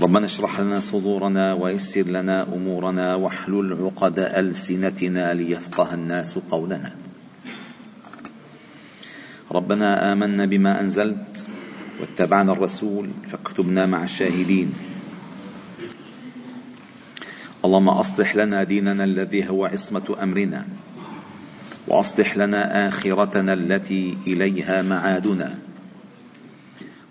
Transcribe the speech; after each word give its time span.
ربنا 0.00 0.26
اشرح 0.26 0.60
لنا 0.60 0.80
صدورنا 0.80 1.54
ويسر 1.54 2.02
لنا 2.02 2.42
أمورنا 2.42 3.14
واحلل 3.14 3.72
عقد 3.82 4.18
ألسنتنا 4.18 5.34
ليفقه 5.34 5.94
الناس 5.94 6.38
قولنا. 6.38 6.92
ربنا 9.52 10.12
آمنا 10.12 10.44
بما 10.44 10.80
أنزلت 10.80 11.46
واتبعنا 12.00 12.52
الرسول 12.52 13.10
فاكتبنا 13.26 13.86
مع 13.86 14.04
الشاهدين. 14.04 14.72
اللهم 17.64 17.88
أصلح 17.88 18.36
لنا 18.36 18.64
ديننا 18.64 19.04
الذي 19.04 19.48
هو 19.50 19.66
عصمة 19.66 20.16
أمرنا 20.22 20.66
وأصلح 21.88 22.36
لنا 22.36 22.88
آخرتنا 22.88 23.52
التي 23.52 24.18
إليها 24.26 24.82
معادنا. 24.82 25.58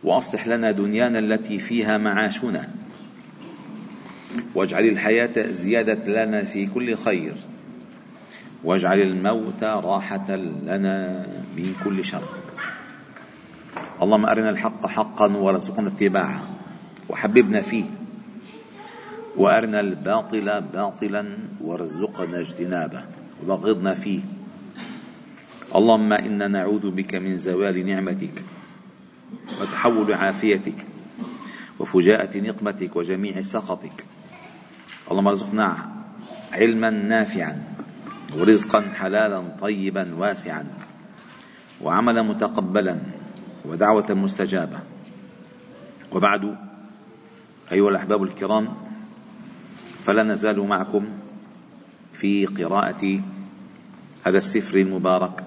واصلح 0.03 0.47
لنا 0.47 0.71
دنيانا 0.71 1.19
التي 1.19 1.59
فيها 1.59 1.97
معاشنا. 1.97 2.69
واجعل 4.55 4.85
الحياة 4.85 5.51
زيادة 5.51 6.25
لنا 6.25 6.43
في 6.43 6.65
كل 6.65 6.95
خير. 6.95 7.33
واجعل 8.63 9.01
الموت 9.01 9.63
راحة 9.63 10.35
لنا 10.65 11.25
من 11.57 11.75
كل 11.83 12.05
شر. 12.05 12.27
اللهم 14.01 14.25
أرنا 14.25 14.49
الحق 14.49 14.87
حقا 14.87 15.37
وارزقنا 15.37 15.87
اتباعه. 15.87 16.41
وحببنا 17.09 17.61
فيه. 17.61 17.85
وأرنا 19.37 19.79
الباطل 19.79 20.61
باطلا 20.61 21.25
وارزقنا 21.61 22.39
اجتنابه. 22.39 23.01
وبغضنا 23.43 23.93
فيه. 23.93 24.19
اللهم 25.75 26.13
إنا 26.13 26.47
نعوذ 26.47 26.91
بك 26.91 27.15
من 27.15 27.37
زوال 27.37 27.85
نعمتك. 27.85 28.43
وتحول 29.61 30.13
عافيتك 30.13 30.87
وفجاءة 31.79 32.37
نقمتك 32.37 32.95
وجميع 32.95 33.41
سخطك. 33.41 34.05
اللهم 35.11 35.27
ارزقنا 35.27 35.89
علما 36.51 36.89
نافعا 36.89 37.63
ورزقا 38.35 38.81
حلالا 38.81 39.43
طيبا 39.61 40.15
واسعا 40.15 40.65
وعملا 41.81 42.21
متقبلا 42.21 42.99
ودعوة 43.65 44.13
مستجابة. 44.13 44.79
وبعد 46.11 46.57
أيها 47.71 47.89
الأحباب 47.89 48.23
الكرام 48.23 48.67
فلا 50.05 50.23
نزال 50.23 50.59
معكم 50.59 51.07
في 52.13 52.45
قراءة 52.45 53.21
هذا 54.23 54.37
السفر 54.37 54.77
المبارك. 54.77 55.43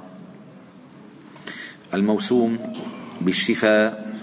الموسوم 1.94 2.58
بالشفاء 3.20 4.16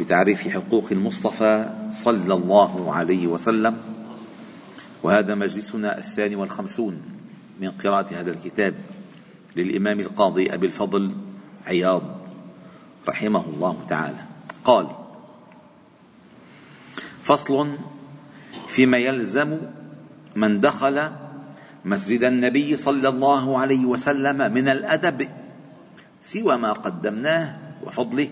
بتعريف 0.00 0.48
حقوق 0.48 0.88
المصطفى 0.92 1.70
صلى 1.90 2.34
الله 2.34 2.94
عليه 2.94 3.26
وسلم. 3.26 3.76
وهذا 5.02 5.34
مجلسنا 5.34 5.98
الثاني 5.98 6.36
والخمسون 6.36 7.02
من 7.60 7.70
قراءة 7.70 8.20
هذا 8.20 8.30
الكتاب 8.30 8.74
للإمام 9.56 10.00
القاضي 10.00 10.54
أبي 10.54 10.66
الفضل 10.66 11.14
عياض 11.66 12.02
رحمه 13.08 13.44
الله 13.46 13.86
تعالى. 13.88 14.24
قال 14.64 14.86
فصل 17.22 17.78
فيما 18.66 18.98
يلزم 18.98 19.58
من 20.36 20.60
دخل 20.60 21.10
مسجد 21.84 22.24
النبي 22.24 22.76
صلى 22.76 23.08
الله 23.08 23.58
عليه 23.58 23.84
وسلم 23.84 24.52
من 24.52 24.68
الأدب 24.68 25.28
سوى 26.20 26.56
ما 26.56 26.72
قدمناه 26.72 27.65
وفضله 27.86 28.30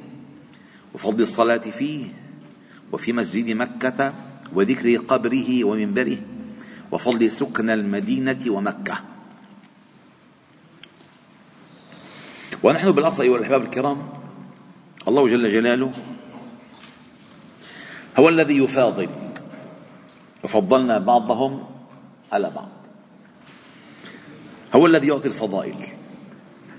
وفضل 0.94 1.22
الصلاة 1.22 1.64
فيه 1.70 2.06
وفي 2.92 3.12
مسجد 3.12 3.50
مكة 3.50 4.14
وذكر 4.52 4.96
قبره 4.96 5.64
ومنبره 5.64 6.18
وفضل 6.92 7.30
سكن 7.30 7.70
المدينة 7.70 8.40
ومكة. 8.48 8.98
ونحن 12.62 12.90
بالأصل 12.92 13.22
أيها 13.22 13.36
الأحباب 13.36 13.62
الكرام 13.62 13.98
الله 15.08 15.28
جل 15.28 15.52
جلاله 15.52 15.92
هو 18.18 18.28
الذي 18.28 18.56
يفاضل 18.58 19.08
وفضلنا 20.44 20.98
بعضهم 20.98 21.64
على 22.32 22.50
بعض. 22.50 22.68
هو 24.74 24.86
الذي 24.86 25.06
يعطي 25.08 25.28
الفضائل 25.28 25.76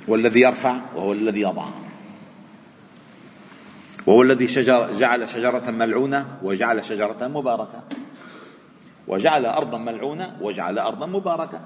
والذي 0.08 0.42
يرفع 0.42 0.82
وهو 0.96 1.14
الذي 1.14 1.42
يضع. 1.42 1.85
وهو 4.08 4.22
الذي 4.22 4.48
شجر 4.48 4.94
جعل 4.94 5.30
شجرة 5.30 5.72
ملعونة 5.72 6.40
وجعل 6.44 6.86
شجرة 6.86 7.28
مباركة. 7.28 7.84
وجعل 9.08 9.46
أرضا 9.46 9.78
ملعونة 9.78 10.38
وجعل 10.42 10.80
أرضا 10.80 11.06
مباركة. 11.06 11.62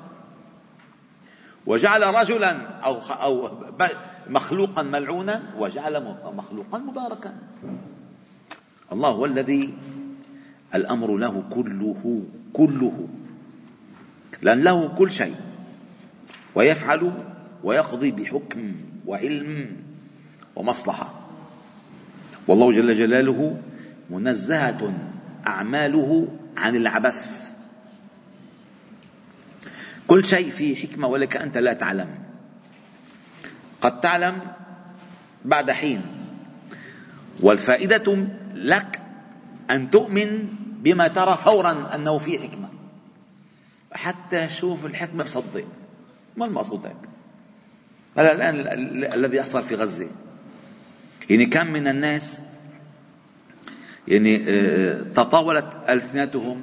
وجعل 1.66 2.02
رجلا 2.02 2.52
أو 2.80 2.98
أو 2.98 3.52
مخلوقا 4.30 4.84
ملعونا 4.84 5.44
وجعل 5.58 6.16
مخلوقا 6.36 6.78
مباركا. 6.78 7.34
الله 8.92 9.10
هو 9.10 9.26
الذي 9.26 9.74
الأمر 10.76 11.18
له 11.18 11.44
كله 11.50 12.24
كله. 12.54 13.08
لأن 14.42 14.64
له 14.64 14.88
كل 14.88 15.12
شيء. 15.12 15.36
ويفعل 16.56 17.12
ويقضي 17.64 18.12
بحكم 18.12 18.76
وعلم 19.06 19.78
ومصلحة. 20.56 21.09
والله 22.50 22.72
جل 22.72 22.98
جلاله 22.98 23.62
منزهة 24.10 24.94
أعماله 25.48 26.28
عن 26.58 26.76
العبث. 26.76 27.54
كل 30.08 30.26
شيء 30.26 30.50
فيه 30.50 30.76
حكمة 30.88 31.08
ولك 31.08 31.38
أنت 31.38 31.58
لا 31.58 31.74
تعلم. 31.74 32.10
قد 33.82 34.02
تعلم 34.02 34.42
بعد 35.46 35.72
حين. 35.72 36.02
والفائدة 37.40 38.28
لك 38.54 39.02
أن 39.70 39.92
تؤمن 39.92 40.50
بما 40.82 41.08
ترى 41.08 41.38
فورا 41.38 41.96
أنه 41.96 42.18
في 42.18 42.40
حكمة. 42.40 42.70
حتى 43.92 44.50
شوف 44.50 44.86
الحكمة 44.86 45.24
بصدق. 45.24 45.66
ما 46.38 46.46
المقصود 46.46 46.86
هيك؟ 46.86 47.10
هذا 48.18 48.32
الآن 48.32 48.56
الذي 49.14 49.38
يحصل 49.38 49.64
في 49.64 49.76
غزة. 49.76 50.10
يعني 51.30 51.46
كم 51.46 51.68
من 51.68 51.88
الناس 51.88 52.42
يعني 54.08 54.44
آه، 54.48 55.02
تطاولت 55.02 55.78
ألسنتهم 55.90 56.62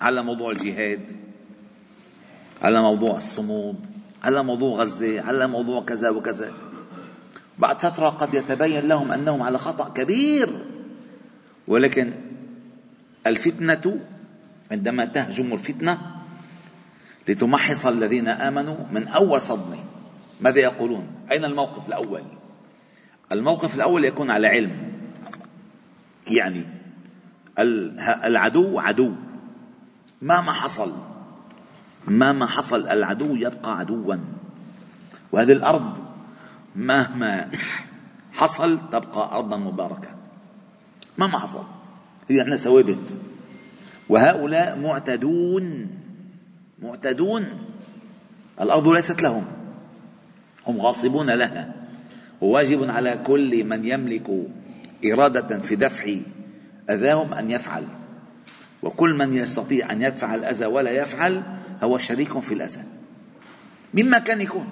على 0.00 0.22
موضوع 0.22 0.50
الجهاد 0.50 1.00
على 2.62 2.82
موضوع 2.82 3.16
الصمود 3.16 3.98
على 4.24 4.42
موضوع 4.42 4.80
غزة 4.80 5.20
على 5.20 5.46
موضوع 5.46 5.84
كذا 5.84 6.10
وكذا. 6.10 6.52
بعد 7.58 7.78
فترة 7.78 8.08
قد 8.08 8.34
يتبين 8.34 8.88
لهم 8.88 9.12
أنهم 9.12 9.42
على 9.42 9.58
خطأ 9.58 9.88
كبير. 9.88 10.48
ولكن 11.68 12.12
الفتنة 13.26 14.00
عندما 14.70 15.04
تهجم 15.04 15.52
الفتنة 15.52 15.98
لتمحص 17.28 17.86
الذين 17.86 18.28
آمنوا 18.28 18.76
من 18.92 19.08
أول 19.08 19.40
صدمة 19.40 19.78
ماذا 20.40 20.60
يقولون؟ 20.60 21.06
أين 21.32 21.44
الموقف 21.44 21.88
الأول؟ 21.88 22.22
الموقف 23.32 23.74
الأول 23.74 24.04
يكون 24.04 24.30
على 24.30 24.46
علم. 24.46 24.92
يعني 26.26 26.64
العدو 28.24 28.78
عدو. 28.78 29.12
مهما 30.22 30.52
حصل 30.52 30.92
مهما 32.08 32.46
حصل 32.46 32.88
العدو 32.88 33.36
يبقى 33.36 33.78
عدوا. 33.78 34.16
وهذه 35.32 35.52
الأرض 35.52 35.98
مهما 36.76 37.50
حصل 38.32 38.80
تبقى 38.92 39.36
أرضا 39.36 39.56
مباركة. 39.56 40.08
مهما 41.18 41.38
حصل. 41.38 41.64
هي 42.30 42.40
عندنا 42.40 42.56
ثوابت 42.56 43.16
وهؤلاء 44.08 44.78
معتدون. 44.78 45.90
معتدون. 46.82 47.58
الأرض 48.60 48.88
ليست 48.88 49.22
لهم. 49.22 49.44
هم 50.66 50.80
غاصبون 50.80 51.30
لها. 51.30 51.77
وواجب 52.40 52.90
على 52.90 53.18
كل 53.26 53.64
من 53.64 53.84
يملك 53.84 54.30
إرادة 55.12 55.58
في 55.58 55.76
دفع 55.76 56.16
أذاهم 56.90 57.34
أن 57.34 57.50
يفعل. 57.50 57.84
وكل 58.82 59.14
من 59.14 59.32
يستطيع 59.32 59.92
أن 59.92 60.02
يدفع 60.02 60.34
الأذى 60.34 60.66
ولا 60.66 60.90
يفعل 60.90 61.42
هو 61.82 61.98
شريك 61.98 62.38
في 62.38 62.54
الأذى. 62.54 62.84
مما 63.94 64.18
كان 64.18 64.40
يكون. 64.40 64.68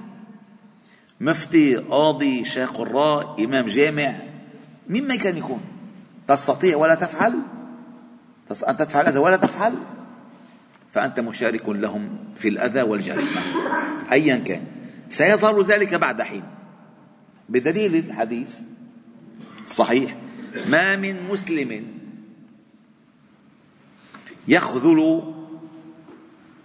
مفتي 1.21 1.77
قاضي 1.77 2.45
شيخ 2.45 2.73
قراء 2.73 3.45
إمام 3.45 3.67
جامع. 3.67 4.17
مما 4.89 5.17
كان 5.17 5.37
يكون. 5.37 5.61
تستطيع 6.29 6.77
ولا 6.77 6.95
تفعل؟ 6.95 7.39
أن 8.69 8.77
تفعل 8.77 9.07
هذا 9.07 9.19
ولا 9.21 9.37
تفعل؟ 9.37 9.79
فأنت 10.93 11.21
مشارك 11.21 11.69
لهم 11.69 12.19
في 12.37 12.49
الأذى 12.49 12.83
والجريمة. 12.83 13.41
أيا 14.13 14.37
كان. 14.37 14.63
سيظهر 15.11 15.63
ذلك 15.63 15.95
بعد 15.95 16.23
حين. 16.23 16.43
بدليل 17.49 17.95
الحديث 17.97 18.61
الصحيح 19.65 20.17
ما 20.69 20.97
من 20.97 21.23
مسلم 21.23 21.87
يخذل 24.49 25.23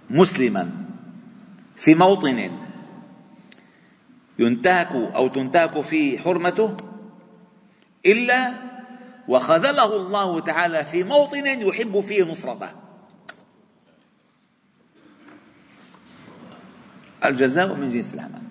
مسلما 0.10 0.72
في 1.76 1.96
موطن 1.96 2.52
ينتهك 4.40 4.92
أو 4.92 5.28
تنتهك 5.28 5.82
فيه 5.82 6.20
حرمته 6.20 6.78
إلا 8.06 8.54
وخذله 9.28 9.96
الله 9.96 10.40
تعالى 10.40 10.86
في 10.86 11.04
موطن 11.04 11.46
يحب 11.48 12.00
فيه 12.00 12.24
نصرته. 12.24 12.70
الجزاء 17.26 17.76
من 17.76 17.90
جنس 17.90 18.14
العمل 18.14 18.51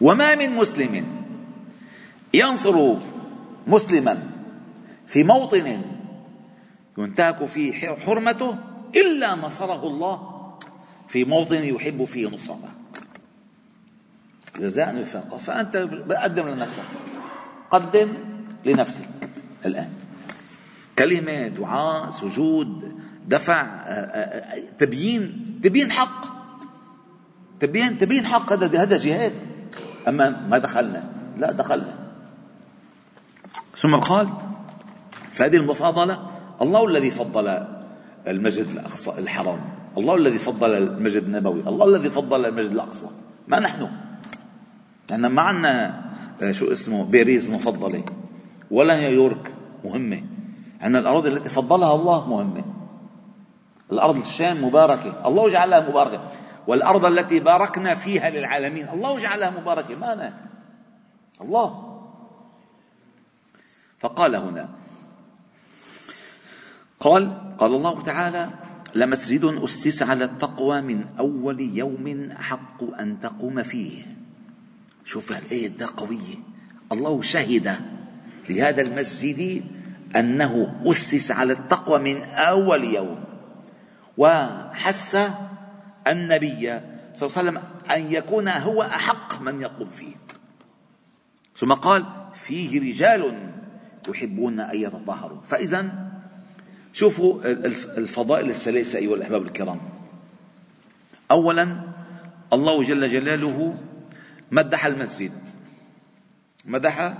وما 0.00 0.34
من 0.34 0.50
مسلم 0.54 1.06
ينصر 2.34 2.96
مسلما 3.66 4.22
في 5.06 5.24
موطن 5.24 5.82
ينتهك 6.98 7.44
فيه 7.44 7.72
حرمته 7.96 8.58
إلا 8.96 9.34
نصره 9.34 9.86
الله 9.86 10.36
في 11.08 11.24
موطن 11.24 11.54
يحب 11.54 12.04
فيه 12.04 12.28
نصرته. 12.28 12.68
جزاء 14.58 15.00
وفاقا 15.00 15.38
فأنت 15.38 15.76
قدم 16.22 16.48
لنفسك. 16.48 16.82
قدم 17.70 18.16
لنفسك 18.64 19.08
الآن. 19.66 19.92
كلمة 20.98 21.48
دعاء 21.48 22.10
سجود 22.10 22.98
دفع 23.26 23.62
آه، 23.62 23.64
آه، 23.64 24.56
آه، 24.56 24.62
تبيين. 24.78 25.60
تبيين 25.64 25.92
حق. 25.92 26.26
تبيين 27.60 27.98
تبيين 27.98 28.26
حق. 28.26 28.52
هذا 28.52 28.82
هذا 28.82 28.98
جهاد. 28.98 29.55
أما 30.08 30.46
ما 30.48 30.58
دخلنا. 30.58 31.04
لا 31.38 31.52
دخلنا. 31.52 31.94
ثم 33.78 33.96
قال 33.96 34.28
فهذه 35.32 35.56
المفاضلة 35.56 36.18
الله 36.62 36.84
الذي 36.84 37.10
فضل 37.10 37.66
المسجد 38.28 38.66
الأقصى 38.66 39.10
الحرام. 39.18 39.60
الله 39.98 40.14
الذي 40.14 40.38
فضل 40.38 40.70
المسجد 40.70 41.22
النبوي. 41.22 41.60
الله 41.60 41.96
الذي 41.96 42.10
فضل 42.10 42.46
المسجد 42.46 42.72
الأقصى. 42.72 43.06
ما 43.48 43.60
نحن؟ 43.60 43.88
لأن 45.10 45.26
ما 45.26 45.42
عندنا 45.42 46.06
آه، 46.42 46.52
شو 46.52 46.72
اسمه 46.72 47.04
باريس 47.04 47.50
مفضلة. 47.50 48.04
ولا 48.70 48.96
نيويورك 48.96 49.52
مهمة. 49.84 50.22
عندنا 50.80 50.98
الأراضي 50.98 51.28
التي 51.28 51.48
فضلها 51.48 51.94
الله 51.94 52.28
مهمة. 52.28 52.64
الأرض 53.92 54.16
الشام 54.16 54.64
مباركة. 54.64 55.28
الله 55.28 55.48
جعلها 55.48 55.90
مباركة. 55.90 56.20
والأرض 56.66 57.04
التي 57.04 57.40
باركنا 57.40 57.94
فيها 57.94 58.30
للعالمين. 58.30 58.88
الله 58.88 59.20
جعلها 59.20 59.50
مباركة. 59.50 59.94
ما 59.94 60.12
أنا. 60.12 60.34
الله. 61.40 61.92
فقال 63.98 64.36
هنا 64.36 64.68
قال 67.00 67.56
قال 67.58 67.74
الله 67.74 68.02
تعالى 68.02 68.50
لمسجد 68.94 69.44
أسس 69.44 70.02
على 70.02 70.24
التقوى 70.24 70.80
من 70.80 71.04
أول 71.18 71.60
يوم 71.60 72.30
أحق 72.30 72.84
أن 73.00 73.20
تقوم 73.20 73.62
فيه. 73.62 74.06
شوف 75.04 75.32
الآية 75.32 75.68
ده 75.68 75.88
قوية. 75.96 76.36
الله 76.92 77.22
شهد 77.22 77.76
لهذا 78.50 78.82
المسجد 78.82 79.64
أنه 80.16 80.82
أسس 80.86 81.30
على 81.30 81.52
التقوى 81.52 81.98
من 81.98 82.22
أول 82.22 82.84
يوم. 82.84 83.24
وحث 84.16 85.16
النبي 86.06 86.80
صلى 87.14 87.28
الله 87.28 87.38
عليه 87.38 87.48
وسلم 87.50 87.62
أن 87.90 88.12
يكون 88.12 88.48
هو 88.48 88.82
أحق 88.82 89.40
من 89.40 89.60
يقوم 89.60 89.88
فيه. 89.88 90.14
ثم 91.56 91.72
قال 91.72 92.06
فيه 92.34 92.80
رجال 92.80 93.52
يحبون 94.08 94.60
أن 94.60 94.76
يتطهروا. 94.76 95.40
فإذا 95.42 96.08
شوفوا 96.92 97.44
الفضائل 97.98 98.50
الثلاثة 98.50 98.98
أيها 98.98 99.14
الأحباب 99.14 99.42
الكرام. 99.42 99.80
أولا 101.30 101.82
الله 102.52 102.82
جل 102.82 103.10
جلاله 103.10 103.74
مدح 104.50 104.86
المسجد. 104.86 105.32
مدح 106.64 107.14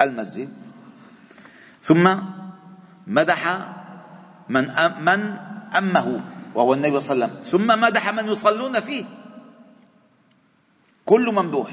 المسجد. 0.00 0.52
ثم 1.82 2.16
مدح 3.06 3.68
من 4.48 4.64
من 5.04 5.20
أمه. 5.76 6.20
وهو 6.58 6.74
النبي 6.74 7.00
صلى 7.00 7.14
الله 7.14 7.26
عليه 7.26 7.38
وسلم. 7.38 7.42
ثم 7.46 7.80
مدح 7.80 8.14
من 8.14 8.26
يصلون 8.28 8.80
فيه. 8.80 9.04
كل 11.06 11.24
ممدوح. 11.30 11.70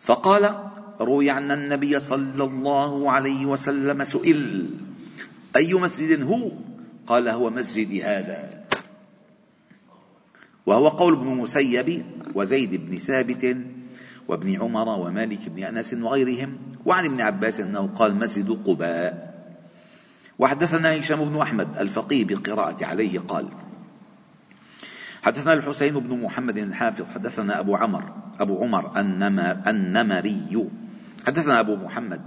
فقال 0.00 0.70
روي 1.00 1.30
عن 1.30 1.50
النبي 1.50 2.00
صلى 2.00 2.44
الله 2.44 3.10
عليه 3.10 3.46
وسلم 3.46 4.04
سئل 4.04 4.70
أي 5.56 5.74
مسجد 5.74 6.22
هو؟ 6.22 6.50
قال 7.06 7.28
هو 7.28 7.50
مسجدي 7.50 8.02
هذا. 8.02 8.64
وهو 10.66 10.88
قول 10.88 11.12
ابن 11.14 11.26
مسيب 11.26 12.06
وزيد 12.34 12.72
بن 12.86 12.98
ثابت 12.98 13.56
وابن 14.28 14.62
عمر 14.62 14.88
ومالك 14.88 15.48
بن 15.48 15.64
أنس 15.64 15.94
وغيرهم 15.94 16.58
وعن 16.86 17.04
ابن 17.04 17.20
عباس 17.20 17.60
أنه 17.60 17.86
قال 17.98 18.14
مسجد 18.14 18.62
قباء. 18.66 19.29
وحدثنا 20.40 21.00
هشام 21.00 21.24
بن 21.24 21.36
أحمد 21.36 21.68
الفقيه 21.78 22.24
بالقراءة 22.24 22.84
عليه 22.84 23.18
قال 23.18 23.48
حدثنا 25.22 25.52
الحسين 25.52 25.94
بن 25.94 26.20
محمد 26.20 26.58
الحافظ 26.58 27.04
حدثنا 27.14 27.60
أبو 27.60 27.76
عمر 27.76 28.04
أبو 28.40 28.64
عمر 28.64 29.00
النمري. 29.66 30.68
حدثنا 31.26 31.60
أبو 31.60 31.76
محمد 31.76 32.20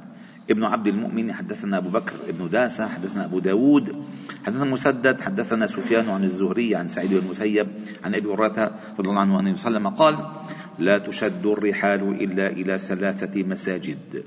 ابن 0.49 0.63
عبد 0.63 0.87
المؤمن 0.87 1.33
حدثنا 1.33 1.77
أبو 1.77 1.89
بكر 1.89 2.13
ابن 2.29 2.49
داسة 2.49 2.87
حدثنا 2.87 3.25
أبو 3.25 3.39
داود 3.39 4.05
حدثنا 4.45 4.65
مسدد 4.65 5.21
حدثنا 5.21 5.67
سفيان 5.67 6.09
عن 6.09 6.23
الزهري 6.23 6.75
عن 6.75 6.89
سعيد 6.89 7.11
بن 7.11 7.17
المسيب 7.17 7.67
عن 8.03 8.15
أبي 8.15 8.27
هريرة 8.27 8.71
رضي 8.99 9.09
الله 9.09 9.21
عنه 9.21 9.39
أنه 9.39 9.51
وسلم 9.51 9.87
قال 9.87 10.17
لا 10.79 10.97
تشد 10.97 11.45
الرحال 11.45 12.01
إلا 12.23 12.47
إلى 12.47 12.77
ثلاثة 12.77 13.43
مساجد 13.43 14.23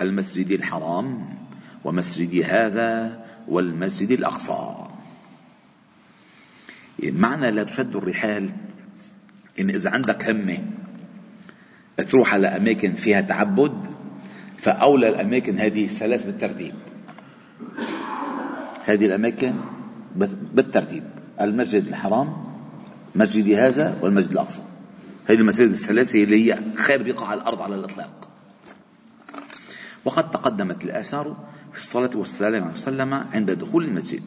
المسجد 0.00 0.50
الحرام 0.50 1.45
ومسجد 1.84 2.44
هذا 2.44 3.24
والمسجد 3.48 4.10
الأقصى. 4.10 4.74
معنى 7.02 7.50
لا 7.50 7.64
تشد 7.64 7.96
الرحال 7.96 8.50
إن 9.60 9.70
إذا 9.70 9.90
عندك 9.90 10.30
همة 10.30 10.58
تروح 12.08 12.34
على 12.34 12.48
أماكن 12.48 12.94
فيها 12.94 13.20
تعبد 13.20 13.72
فأولى 14.58 15.08
الأماكن 15.08 15.58
هذه 15.58 15.84
الثلاث 15.84 16.24
بالترتيب. 16.24 16.74
هذه 18.84 19.06
الأماكن 19.06 19.54
بالترتيب 20.54 21.02
المسجد 21.40 21.86
الحرام 21.88 22.46
مسجدي 23.14 23.56
هذا 23.56 23.98
والمسجد 24.02 24.30
الأقصى. 24.30 24.62
هذه 25.26 25.38
المساجد 25.38 25.70
الثلاثة 25.70 26.24
اللي 26.24 26.52
هي 26.52 26.58
خير 26.76 27.02
بقاع 27.02 27.34
الأرض 27.34 27.62
على 27.62 27.74
الإطلاق. 27.74 28.28
وقد 30.04 30.30
تقدمت 30.30 30.84
الآثار 30.84 31.36
في 31.76 31.82
الصلاة 31.82 32.10
والسلام 32.14 32.64
عليه 32.64 32.74
وسلم 32.74 33.14
عند 33.14 33.50
دخول 33.50 33.84
المسجد. 33.84 34.22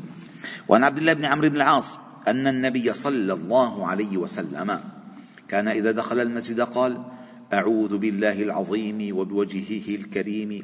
وعن 0.68 0.84
عبد 0.84 0.98
الله 0.98 1.14
بن 1.14 1.26
عمرو 1.26 1.50
بن 1.50 1.56
العاص 1.56 1.98
أن 2.28 2.48
النبي 2.48 2.94
صلى 2.94 3.34
الله 3.34 3.88
عليه 3.88 4.18
وسلم 4.18 4.80
كان 5.48 5.68
إذا 5.68 5.92
دخل 5.92 6.20
المسجد 6.20 6.62
قال 6.62 7.04
أعوذ 7.54 7.98
بالله 7.98 8.44
العظيم 8.44 9.18
وبوجهه 9.18 9.96
الكريم 9.96 10.64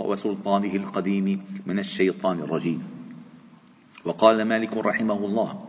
وسلطانه 0.00 0.74
القديم 0.74 1.44
من 1.66 1.78
الشيطان 1.78 2.40
الرجيم. 2.40 2.82
وقال 4.04 4.42
مالك 4.42 4.76
رحمه 4.76 5.24
الله 5.24 5.64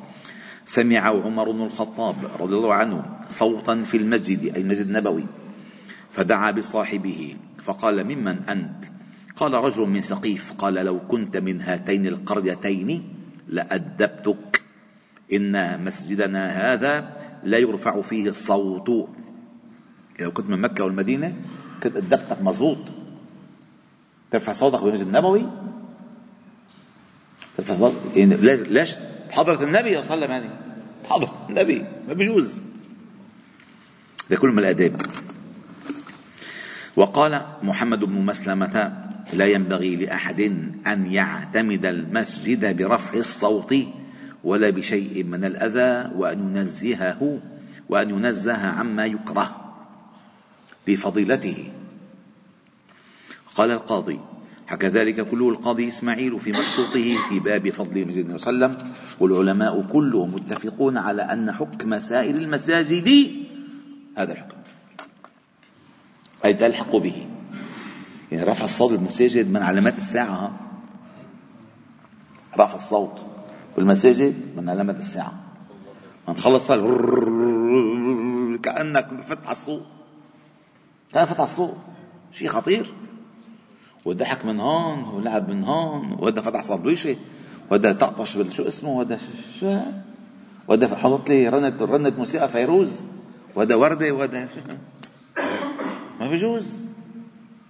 سمع 0.66 1.00
عمر 1.00 1.52
بن 1.52 1.62
الخطاب 1.62 2.16
رضي 2.40 2.56
الله 2.56 2.74
عنه 2.74 3.06
صوتا 3.30 3.84
في 3.84 3.98
المسجد 3.98 4.56
أي 4.56 4.62
المسجد 4.62 4.86
النبوي 4.86 5.26
فدعا 6.12 6.52
بصاحبه 6.52 7.36
فقال 7.64 8.04
ممن 8.04 8.44
أنت؟ 8.50 8.99
قال 9.40 9.54
رجل 9.54 9.82
من 9.82 10.02
سقيف 10.02 10.54
قال 10.54 10.74
لو 10.74 11.00
كنت 11.00 11.38
من 11.38 11.62
هاتين 11.62 12.08
القريتين 12.08 13.04
لأدبتك. 13.48 14.62
إن 15.34 15.84
مسجدنا 15.84 16.74
هذا 16.74 17.18
لا 17.44 17.58
يرفع 17.58 18.02
فيه 18.02 18.30
الصوت. 18.30 18.90
لو 20.20 20.32
كنت 20.32 20.50
من 20.50 20.62
مكة 20.62 20.84
والمدينة 20.84 21.36
كنت 21.84 21.96
أدبتك 21.96 22.42
مظبوط. 22.42 22.78
ترفع 24.32 24.54
صوتك 24.54 24.84
بالمسجد 24.84 25.06
النبوي؟ 25.06 25.46
ترفع 27.58 27.78
صوتك 27.78 27.96
يعني 28.16 28.36
ليش؟ 28.56 28.96
حضرة 29.32 29.64
النبي 29.64 30.04
صلى 30.04 30.14
الله 30.14 30.26
عليه 30.26 30.26
وسلم 30.26 30.32
يعني. 30.32 30.50
حضر 31.10 31.30
النبي 31.50 31.86
ما 32.08 32.14
بيجوز. 32.14 32.62
لكل 34.30 34.48
من 34.50 34.60
الآداب 34.60 35.02
وقال 36.96 37.42
محمد 37.64 38.00
بن 38.00 38.26
مسلمة 38.26 39.09
لا 39.34 39.46
ينبغي 39.46 39.96
لأحد 39.96 40.42
أن 40.88 41.06
يعتمد 41.12 41.86
المسجد 41.86 42.78
برفع 42.78 43.14
الصوت 43.14 43.76
ولا 44.44 44.70
بشيء 44.70 45.24
من 45.24 45.46
الأذى 45.46 46.16
وأن 46.16 46.40
ينزهه 46.56 47.40
وأن 47.90 48.10
ينزه 48.10 48.68
عما 48.68 49.06
يكره 49.06 49.76
لفضيلته 50.88 51.72
قال 53.56 53.72
القاضي 53.72 54.20
حكى 54.68 54.88
ذلك 54.88 55.28
كله 55.30 55.50
القاضي 55.50 55.88
إسماعيل 55.88 56.40
في 56.40 56.50
مبسوطه 56.50 57.18
في 57.30 57.40
باب 57.40 57.70
فضل 57.70 57.98
المسجد 57.98 58.38
صلى 58.38 58.50
الله 58.50 58.68
عليه 58.68 58.76
وسلم 58.76 58.94
والعلماء 59.20 59.82
كلهم 59.82 60.34
متفقون 60.34 60.98
على 60.98 61.22
أن 61.22 61.52
حكم 61.52 62.00
سائر 62.00 62.36
المساجد 62.36 63.32
هذا 64.18 64.32
الحكم. 64.34 64.58
أي 66.46 66.54
تلحق 66.54 66.96
به. 66.96 67.28
يعني 68.32 68.44
رفع 68.44 68.64
الصوت 68.64 68.92
بالمساجد 68.92 69.50
من 69.50 69.64
علامات 69.64 69.98
الساعة 69.98 70.70
رفع 72.58 72.76
الصوت 72.76 73.26
بالمساجد 73.78 74.36
من 74.58 74.70
علامات 74.70 75.00
الساعة. 75.00 75.34
من 76.28 76.36
خلص 76.36 76.68
كأنك 78.64 79.22
فتح 79.22 79.50
الصوت. 79.50 79.86
كان 81.14 81.26
فتح 81.26 81.42
الصوت. 81.42 81.78
شيء 82.32 82.48
خطير. 82.48 82.94
وضحك 84.06 84.46
من 84.46 84.60
هون 84.60 85.04
ولعب 85.04 85.50
من 85.50 85.64
هون 85.64 86.18
وهذا 86.20 86.42
فتح 86.42 86.62
صندويشه 86.62 87.16
وهذا 87.72 87.94
طقطش 87.94 88.38
شو 88.50 88.68
اسمه؟ 88.68 88.90
وهذا 88.90 89.20
شو 89.60 89.80
وهذا 90.68 90.96
حط 90.96 91.30
لي 91.30 91.50
رنت 91.50 91.82
رنت 91.82 92.18
موسيقى 92.18 92.50
فيروز. 92.50 93.02
وهذا 93.56 93.76
وردة 93.76 94.12
وهذا 94.12 94.50
ما 96.20 96.30
بيجوز 96.30 96.89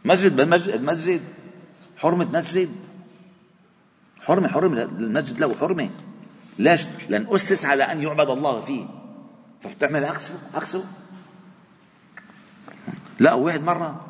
مسجد 0.10 0.36
بالمسجد 0.36 0.82
مسجد 0.82 1.22
حرمة 1.98 2.28
مسجد. 2.34 2.72
حرمة 4.22 4.48
حرمة. 4.48 4.82
المسجد 4.82 5.40
له 5.40 5.56
حرمة. 5.56 5.90
ليش؟ 6.60 6.86
لأن 7.10 7.28
أسس 7.30 7.66
على 7.66 7.84
أن 7.84 8.02
يعبد 8.02 8.30
الله 8.30 8.62
فيه. 8.62 8.86
فبتعمل 9.62 10.06
عكسه 10.06 10.34
عكسه 10.54 10.84
لا 13.20 13.34
واحد 13.34 13.64
مرة. 13.64 14.06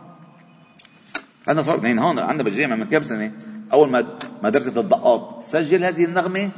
أنا 1.48 1.64
صار 1.64 1.86
يعني 1.86 2.02
هون 2.02 2.20
عندنا 2.20 2.44
بالجامعة 2.44 2.76
من 2.76 2.86
كم 2.86 3.04
سنة 3.04 3.32
أول 3.74 3.90
ما 3.90 4.18
مدرسة 4.44 4.80
الدقاط 4.80 5.44
سجل 5.44 5.84
هذه 5.84 6.06
النغمة 6.06 6.52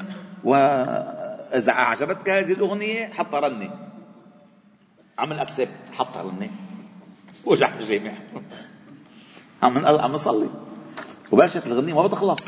وإذا 0.43 1.71
أعجبتك 1.71 2.29
هذه 2.29 2.51
الأغنية 2.51 3.07
حطها 3.07 3.39
رنة 3.39 3.69
عمل 5.17 5.39
أكسبت 5.39 5.69
حطها 5.93 6.21
رنة 6.21 6.49
ورجع 7.45 7.75
الجامع. 7.79 8.13
عم 9.63 9.85
عم 9.85 10.11
نصلي. 10.11 10.49
وبلشت 11.31 11.67
الغنية 11.67 11.93
ما 11.93 12.07
بتخلص 12.07 12.39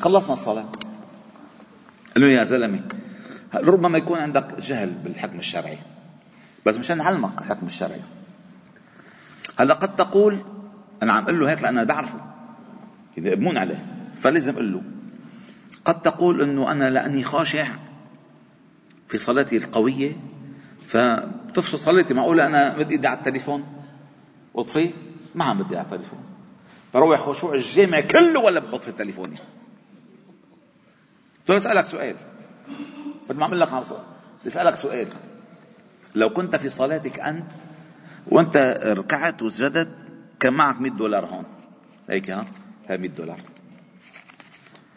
خلصنا 0.00 0.32
الصلاة. 0.32 0.66
قال 2.14 2.24
له 2.24 2.26
يا 2.26 2.44
زلمة 2.44 2.82
ربما 3.54 3.98
يكون 3.98 4.18
عندك 4.18 4.60
جهل 4.60 4.90
بالحكم 4.90 5.38
الشرعي 5.38 5.78
بس 6.66 6.76
مشان 6.76 6.98
نعلمك 6.98 7.38
الحكم 7.38 7.66
الشرعي. 7.66 8.00
هلا 9.58 9.74
قد 9.74 9.96
تقول 9.96 10.44
أنا 11.02 11.12
عم 11.12 11.22
أقول 11.22 11.40
له 11.40 11.50
هيك 11.50 11.62
لأن 11.62 11.78
أنا 11.78 11.86
بعرفه. 11.86 12.20
إذا 13.18 13.32
ابمون 13.32 13.56
عليه 13.56 13.86
فلازم 14.20 14.52
أقول 14.52 14.72
له 14.72 14.82
قد 15.84 16.02
تقول 16.02 16.42
إنه 16.42 16.72
أنا 16.72 16.90
لأني 16.90 17.24
خاشع 17.24 17.76
في 19.08 19.18
صلاتي 19.18 19.56
القوية 19.56 20.16
فتفصل 20.86 21.78
صلاتي 21.78 22.14
معقولة 22.14 22.46
أنا 22.46 22.78
مد 22.78 22.90
إيدي 22.90 23.06
على 23.06 23.18
التليفون؟ 23.18 23.75
واطفيه 24.56 24.92
ما 25.34 25.44
عم 25.44 25.62
بدي 25.62 25.76
على 25.76 25.84
التليفون. 25.84 26.18
بروح 26.94 27.20
خشوع 27.20 27.54
الجامع 27.54 28.00
كله 28.00 28.40
ولا 28.40 28.60
بحط 28.60 28.82
في 28.82 28.92
تليفوني. 28.92 29.36
بدي 31.44 31.56
أسألك 31.56 31.84
سؤال. 31.84 32.16
بدي 33.28 33.38
ما 33.38 33.44
أعمل 33.44 33.60
لك 33.60 33.68
بدي 33.68 34.46
أسألك 34.46 34.74
سؤال. 34.74 35.08
لو 36.14 36.30
كنت 36.30 36.56
في 36.56 36.68
صلاتك 36.68 37.20
أنت 37.20 37.52
وأنت 38.26 38.56
ركعت 38.82 39.42
وسجدت 39.42 39.88
كان 40.40 40.52
معك 40.52 40.80
100 40.80 40.92
دولار 40.92 41.26
هون. 41.26 41.44
هيك 42.10 42.30
ها؟ 42.30 42.46
هاي 42.88 42.98
100 42.98 43.10
دولار. 43.10 43.40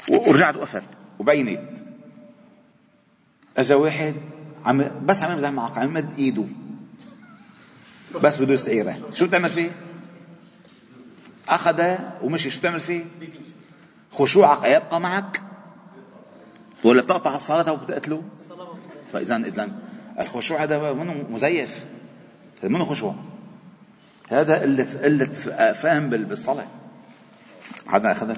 ورجعت 0.09 0.55
وقفت. 0.55 0.83
وبينت 1.19 1.79
اجا 3.57 3.75
واحد 3.75 4.15
عم 4.65 5.05
بس 5.05 5.21
عم 5.21 5.31
يمزح 5.31 5.49
معك 5.49 5.77
عم 5.77 5.89
يمد 5.89 6.19
إيده. 6.19 6.45
بس 8.15 8.41
بده 8.41 8.53
يسعيره 8.53 8.97
شو 9.13 9.27
بتعمل 9.27 9.49
فيه؟ 9.49 9.71
أخذه 11.49 12.11
ومشي. 12.21 12.49
شو 12.49 12.59
بتعمل 12.59 12.79
فيه؟ 12.79 13.05
خشوعك. 14.11 14.65
يبقى 14.65 14.99
معك؟ 15.01 15.41
ولا 16.83 17.01
بتقطع 17.01 17.35
الصلاة 17.35 17.73
وبتقتله؟ 17.73 18.23
فإذا 19.13 19.35
إذا 19.35 19.71
الخشوع 20.19 20.63
هذا 20.63 20.93
منه 20.93 21.25
مزيف. 21.29 21.85
هذا 22.59 22.69
منه 22.69 22.85
خشوع؟ 22.85 23.15
هذا 24.29 24.61
قلة 24.61 25.01
قلة 25.03 25.25
فهم 25.73 26.09
بالصلاة. 26.09 26.67
هذا 27.87 28.11
أخذ 28.11 28.35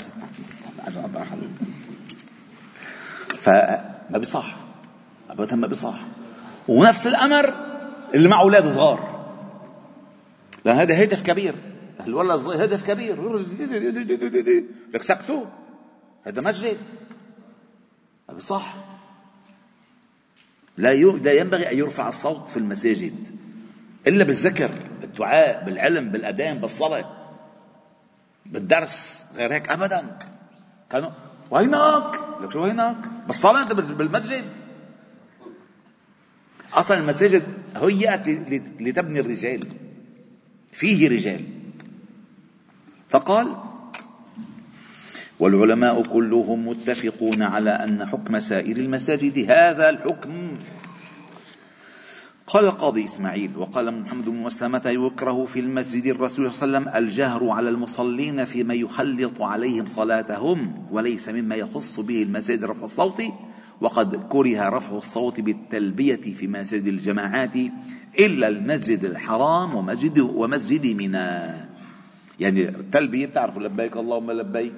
فما 3.37 4.17
بيصح. 4.17 4.55
ابدا 5.29 5.55
ما 5.55 5.67
بيصح. 5.67 5.95
ونفس 6.67 7.07
الأمر 7.07 7.55
اللي 8.13 8.27
مع 8.29 8.41
أولاد 8.41 8.67
صغار. 8.67 9.10
لأن 10.65 10.75
هذا 10.75 11.03
هدف 11.03 11.23
كبير. 11.23 11.55
الولد 12.07 12.31
الصغير 12.31 12.63
هدف 12.63 12.87
كبير. 12.87 13.15
لك 14.93 15.03
سكتوا 15.03 15.45
هذا 16.23 16.41
مسجد. 16.41 16.77
ما 18.29 18.33
بيصح 18.33 18.75
لا 20.77 20.93
لا 20.93 21.33
ينبغي 21.33 21.71
أن 21.71 21.77
يرفع 21.77 22.09
الصوت 22.09 22.49
في 22.49 22.57
المساجد. 22.57 23.27
إلا 24.07 24.23
بالذكر 24.23 24.71
بالدعاء 25.01 25.65
بالعلم 25.65 26.11
بالادان 26.11 26.57
بالصلاة. 26.57 27.17
بالدرس 28.45 29.25
غير 29.35 29.53
هيك 29.53 29.69
ابدا. 29.69 30.17
كانوا 30.91 31.11
وينك؟ 31.51 32.19
لك 32.41 32.51
شو 32.51 32.63
وينك؟ 32.63 32.97
بالصلاة 33.27 33.61
انت 33.63 33.73
بالمسجد. 33.73 34.45
أصلا 36.73 36.97
المساجد 36.97 37.43
هيئت 37.75 38.27
لتبني 38.81 39.19
الرجال. 39.19 39.67
فيه 40.71 41.09
رجال. 41.09 41.45
فقال 43.09 43.55
والعلماء 45.39 46.03
كلهم 46.03 46.67
متفقون 46.67 47.41
على 47.41 47.69
أن 47.71 48.05
حكم 48.05 48.39
سائر 48.39 48.77
المساجد 48.77 49.51
هذا 49.51 49.89
الحكم. 49.89 50.57
قال 52.47 52.65
القاضي 52.65 53.03
إسماعيل 53.03 53.57
وقال 53.57 54.01
محمد 54.01 54.25
بن 54.25 54.43
مسلمة 54.43 54.81
يكره 54.85 55.45
في 55.45 55.59
المسجد 55.59 56.05
الرسول 56.05 56.51
صلى 56.51 56.65
الله 56.65 56.77
عليه 56.77 56.89
وسلم 56.89 57.03
الجهر 57.03 57.49
على 57.49 57.69
المصلين 57.69 58.45
فيما 58.45 58.73
يخلط 58.73 59.41
عليهم 59.41 59.85
صلاتهم 59.85 60.85
وليس 60.91 61.29
مما 61.29 61.55
يخص 61.55 61.99
به 61.99 62.23
المساجد 62.23 62.63
رفع 62.63 62.83
الصوت 62.83 63.21
وقد 63.81 64.15
كره 64.29 64.69
رفع 64.69 64.97
الصوت 64.97 65.39
بالتلبية 65.39 66.33
في 66.33 66.47
مسجد 66.47 66.87
الجماعات 66.87 67.55
إلا 68.19 68.47
المسجد 68.47 69.05
الحرام 69.05 69.75
ومسجد 69.75 70.19
ومسجد 70.19 70.95
منى 70.95 71.71
يعني 72.39 72.69
التلبية 72.69 73.25
بتعرفوا 73.25 73.61
لبيك 73.61 73.97
اللهم 73.97 74.31
لبيك. 74.31 74.73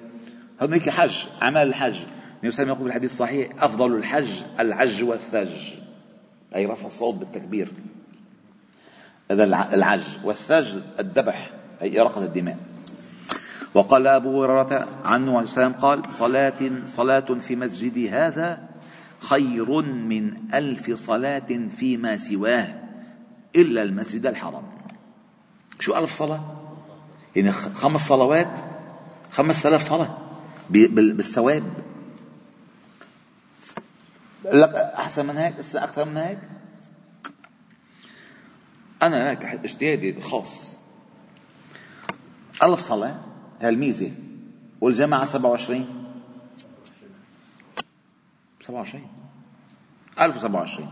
هذا 0.62 0.75
هيك 0.75 0.90
حج 0.90 1.16
عمل 1.42 1.68
الحج. 1.68 1.96
النبي 1.96 2.06
صلى 2.06 2.38
الله 2.40 2.42
عليه 2.42 2.48
وسلم 2.48 2.68
يقول 2.68 2.82
في 2.82 2.88
الحديث 2.88 3.12
الصحيح 3.12 3.63
أفضل 3.63 3.96
الحج 3.96 4.30
العج 4.60 5.04
والثج. 5.04 5.50
أي 6.56 6.66
رفع 6.66 6.86
الصوت 6.86 7.16
بالتكبير. 7.16 7.70
هذا 9.32 9.44
العج 9.74 10.04
والثج 10.24 10.78
الذبح 11.00 11.52
أي 11.82 12.02
إراقة 12.02 12.25
الدماء. 12.25 12.58
وقال 13.74 14.08
أبو 14.08 14.44
هريرة 14.44 14.90
عنه 15.06 15.38
عليه 15.38 15.48
السلام 15.48 15.74
قال 15.74 16.13
صلاة 16.13 16.72
صلاة 16.86 17.20
في 17.40 17.56
مسجدي 17.56 18.10
هذا 18.10 18.70
خير 19.20 19.82
من 19.82 20.54
ألف 20.54 20.92
صلاة 20.92 21.68
فيما 21.78 22.18
سواه. 22.18 22.83
إلا 23.55 23.83
المسجد 23.83 24.25
الحرام. 24.25 24.63
شو 25.79 25.98
ألف 25.98 26.12
صلاة؟ 26.12 26.57
يعني 27.36 27.51
خمس 27.51 28.07
صلوات؟ 28.07 28.51
خمس 29.31 29.65
آلاف 29.65 29.89
صلاة 29.89 30.17
بالثواب. 30.69 31.74
لك 34.45 34.69
أحسن 34.75 35.25
من 35.25 35.38
هيك؟ 35.38 35.57
لسه 35.60 35.83
أكثر 35.83 36.05
من 36.05 36.17
هيك؟ 36.17 36.39
أنا 39.03 39.29
هيك 39.29 39.43
إجتهادي 39.45 40.10
الخاص. 40.10 40.75
ألف 42.63 42.79
صلاة 42.79 43.19
هالميزة 43.62 44.12
والجماعة 44.81 45.25
27 45.25 46.13
27 48.62 49.07
1027 50.19 50.91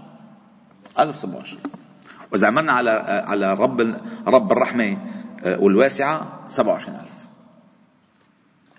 1027 1.00 1.62
وإذا 2.32 2.48
عملنا 2.48 2.72
على 2.72 2.90
على 3.28 3.54
رب 3.54 3.82
رب 4.28 4.52
الرحمة 4.52 4.98
آه، 5.44 5.60
والواسعة 5.60 6.48
27000 6.48 7.10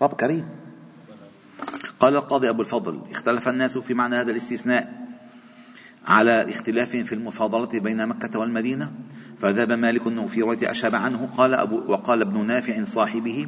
رب 0.01 0.13
كريم. 0.13 0.49
قال 1.99 2.15
القاضي 2.15 2.49
أبو 2.49 2.61
الفضل 2.61 3.01
اختلف 3.11 3.47
الناس 3.47 3.77
في 3.77 3.93
معنى 3.93 4.15
هذا 4.15 4.31
الاستثناء 4.31 5.03
على 6.07 6.49
اختلاف 6.49 6.89
في 6.89 7.15
المفاضلة 7.15 7.79
بين 7.79 8.07
مكة 8.07 8.39
والمدينة. 8.39 8.91
فذهب 9.41 9.71
مالك 9.71 10.07
أنه 10.07 10.27
في 10.27 10.41
رواية 10.41 10.71
أشاب 10.71 10.95
عنه 10.95 11.29
قال 11.37 11.53
أبو 11.53 11.83
وقال 11.87 12.21
ابن 12.21 12.47
نافع 12.47 12.83
صاحبه 12.83 13.47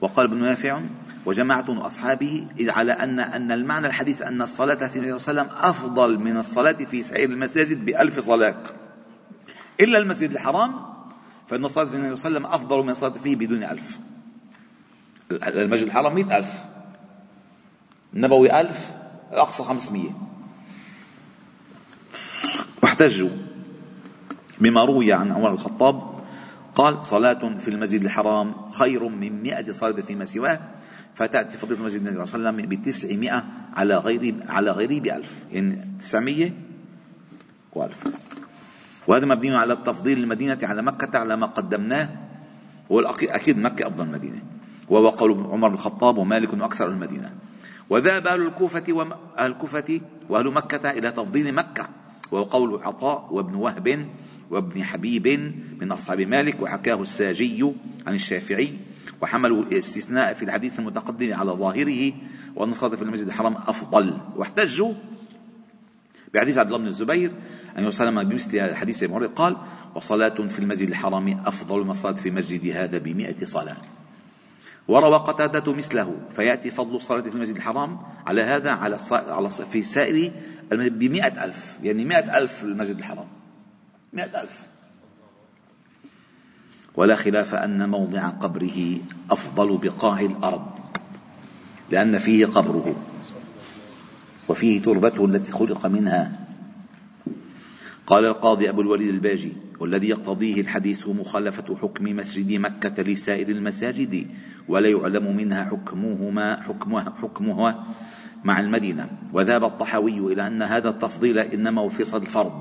وقال 0.00 0.26
ابن 0.26 0.40
نافع 0.42 0.82
وجماعة 1.26 1.86
أصحابه 1.86 2.46
على 2.60 2.92
أن 2.92 3.20
أن 3.20 3.52
المعنى 3.52 3.86
الحديث 3.86 4.22
أن 4.22 4.42
الصلاة 4.42 4.88
في 4.88 4.96
النبي 4.96 5.18
صلى 5.18 5.30
الله 5.30 5.42
عليه 5.42 5.52
وسلم 5.52 5.68
أفضل 5.70 6.18
من 6.18 6.36
الصلاة 6.36 6.72
في 6.72 7.02
سائر 7.02 7.30
المساجد 7.30 7.84
بألف 7.84 8.18
صلاة. 8.18 8.62
إلا 9.80 9.98
المسجد 9.98 10.30
الحرام 10.30 10.72
فإن 11.48 11.64
الصلاة 11.64 11.84
في 11.84 11.96
النبي 11.96 12.16
صلى 12.16 12.28
الله 12.28 12.48
عليه 12.48 12.48
وسلم 12.48 12.64
أفضل 12.66 12.82
من 12.82 12.90
الصلاة 12.90 13.12
فيه 13.12 13.36
بدون 13.36 13.62
ألف. 13.62 13.98
المسجد 15.32 15.86
الحرام 15.86 16.14
مئة 16.14 16.36
ألف. 16.38 16.64
النبوي 18.14 18.60
ألف 18.60 18.96
الأقصى 19.32 19.62
خمسمية. 19.62 20.10
واحتجوا 22.82 23.30
بما 24.60 24.84
روي 24.84 25.12
عن 25.12 25.32
عمر 25.32 25.52
الخطاب 25.52 26.10
قال 26.74 27.04
صلاة 27.04 27.56
في 27.56 27.68
المسجد 27.68 28.04
الحرام 28.04 28.70
خير 28.70 29.08
من 29.08 29.42
مئة 29.42 29.72
صلاة 29.72 30.02
فيما 30.02 30.24
سواه 30.24 30.60
فتأتي 31.14 31.56
فضيلة 31.56 31.80
المسجد 31.80 32.06
النبي 32.06 32.26
صلى 32.26 32.34
الله 32.34 32.48
عليه 32.48 32.58
وسلم 32.58 32.80
بتسعمائة 32.80 33.44
على 33.76 33.96
غيره 33.98 34.34
على 34.48 34.70
غيره 34.70 35.00
بألف 35.00 35.44
يعني 35.52 35.88
تسعمية 36.00 36.54
وألف. 37.72 38.04
وهذا 39.10 39.26
مبني 39.26 39.56
على 39.56 39.72
التفضيل 39.72 40.18
المدينة 40.18 40.58
على 40.62 40.82
مكة 40.82 41.18
على 41.18 41.36
ما 41.36 41.46
قدمناه. 41.46 42.08
هو 42.92 43.00
أكيد 43.00 43.58
مكة 43.58 43.86
أفضل 43.86 44.08
مدينة. 44.08 44.42
وهو 44.88 45.08
قول 45.08 45.30
عمر 45.30 45.68
بن 45.68 45.74
الخطاب 45.74 46.18
ومالك 46.18 46.54
أكثر 46.54 46.88
المدينة. 46.88 47.34
وذهب 47.90 48.26
أهل 48.26 48.42
الكوفة 48.42 48.84
وأهل 48.88 49.50
الكوفة 49.52 50.00
وأهل 50.28 50.50
مكة 50.50 50.90
إلى 50.90 51.10
تفضيل 51.10 51.54
مكة. 51.54 51.88
وهو 52.30 52.42
قول 52.42 52.82
عطاء 52.82 53.28
وابن 53.30 53.54
وهب 53.54 54.06
وابن 54.50 54.84
حبيب 54.84 55.54
من 55.80 55.92
أصحاب 55.92 56.20
مالك 56.20 56.62
وحكاه 56.62 57.02
الساجي 57.02 57.72
عن 58.06 58.14
الشافعي. 58.14 58.78
وحملوا 59.22 59.62
الاستثناء 59.62 60.34
في 60.34 60.42
الحديث 60.44 60.78
المتقدم 60.78 61.34
على 61.34 61.50
ظاهره 61.52 62.12
وأن 62.56 62.72
في 62.96 63.02
المسجد 63.02 63.26
الحرام 63.26 63.54
أفضل. 63.56 64.20
واحتجوا 64.36 64.94
بحديث 66.34 66.58
عبد 66.58 66.66
الله 66.66 66.78
بن 66.78 66.86
الزبير 66.86 67.32
أن 67.78 67.86
وسلم 67.86 68.22
بمثل 68.22 68.74
حديث 68.74 69.02
ابن 69.02 69.26
قال 69.26 69.56
وصلاة 69.94 70.46
في 70.46 70.58
المسجد 70.58 70.88
الحرام 70.88 71.42
أفضل 71.46 71.84
من 71.84 71.90
الصلاة 71.90 72.14
في 72.14 72.30
مسجد 72.30 72.76
هذا 72.76 72.98
بمئة 72.98 73.44
صلاة. 73.44 73.76
وروى 74.88 75.16
قتادة 75.16 75.72
مثله 75.72 76.16
فيأتي 76.36 76.70
فضل 76.70 76.96
الصلاة 76.96 77.20
في 77.20 77.34
المسجد 77.34 77.56
الحرام 77.56 77.98
على 78.26 78.42
هذا 78.42 78.70
على 78.70 78.98
على 79.10 79.50
في 79.50 79.82
سائر 79.82 80.32
بمئة 80.72 81.44
ألف 81.44 81.78
يعني 81.82 82.04
مئة 82.04 82.38
ألف 82.38 82.64
المسجد 82.64 82.98
الحرام. 82.98 83.26
مئة 84.12 84.42
ألف. 84.42 84.66
ولا 86.94 87.16
خلاف 87.16 87.54
أن 87.54 87.88
موضع 87.88 88.28
قبره 88.28 88.98
أفضل 89.30 89.78
بقاع 89.78 90.20
الأرض 90.20 90.66
لأن 91.90 92.18
فيه 92.18 92.46
قبره. 92.46 93.09
وفيه 94.50 94.82
تربته 94.82 95.24
التي 95.24 95.52
خلق 95.52 95.86
منها. 95.86 96.46
قال 98.06 98.24
القاضي 98.24 98.68
أبو 98.68 98.80
الوليد 98.80 99.08
الباجي 99.08 99.52
والذي 99.80 100.08
يقتضيه 100.08 100.60
الحديث 100.60 101.08
مخالفة 101.08 101.76
حكم 101.76 102.04
مسجد 102.04 102.52
مكة 102.52 103.02
لسائر 103.02 103.48
المساجد 103.48 104.26
ولا 104.68 104.88
يعلم 104.88 105.36
منها 105.36 105.64
حكمهما 105.64 106.62
حكمها, 106.62 107.14
حكمها 107.22 107.86
مع 108.44 108.60
المدينة. 108.60 109.10
وذهب 109.32 109.64
الطحاوي 109.64 110.18
إلى 110.18 110.46
أن 110.46 110.62
هذا 110.62 110.88
التفضيل 110.88 111.38
إنما 111.38 111.88
صد 112.02 112.22
الفرض. 112.22 112.52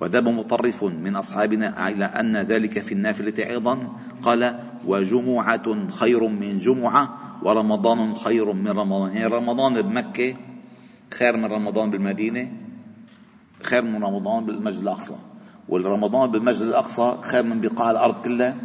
وذهب 0.00 0.28
مطرف 0.28 0.84
من 0.84 1.16
أصحابنا 1.16 1.88
إلى 1.88 2.04
أن 2.04 2.36
ذلك 2.36 2.78
في 2.78 2.92
النافلة 2.92 3.50
أيضا. 3.50 3.92
قال 4.22 4.60
وجمعة 4.86 5.90
خير 5.90 6.28
من 6.28 6.58
جمعة 6.58 7.04
ورمضان 7.42 8.14
خير 8.14 8.52
من 8.52 8.68
رمضان. 8.68 9.12
يعني 9.12 9.34
رمضان 9.34 9.82
بمكة 9.82 10.55
خير 11.18 11.36
من 11.36 11.44
رمضان 11.44 11.90
بالمدينة 11.90 12.52
خير 13.62 13.82
من 13.82 14.04
رمضان 14.04 14.46
بالمسجد 14.46 14.82
الأقصى. 14.82 15.16
والرمضان 15.68 16.30
بالمسجد 16.30 16.62
الأقصى 16.62 17.18
خير 17.22 17.42
من 17.42 17.60
بقاع 17.60 17.90
الأرض 17.90 18.24
كلها 18.24 18.56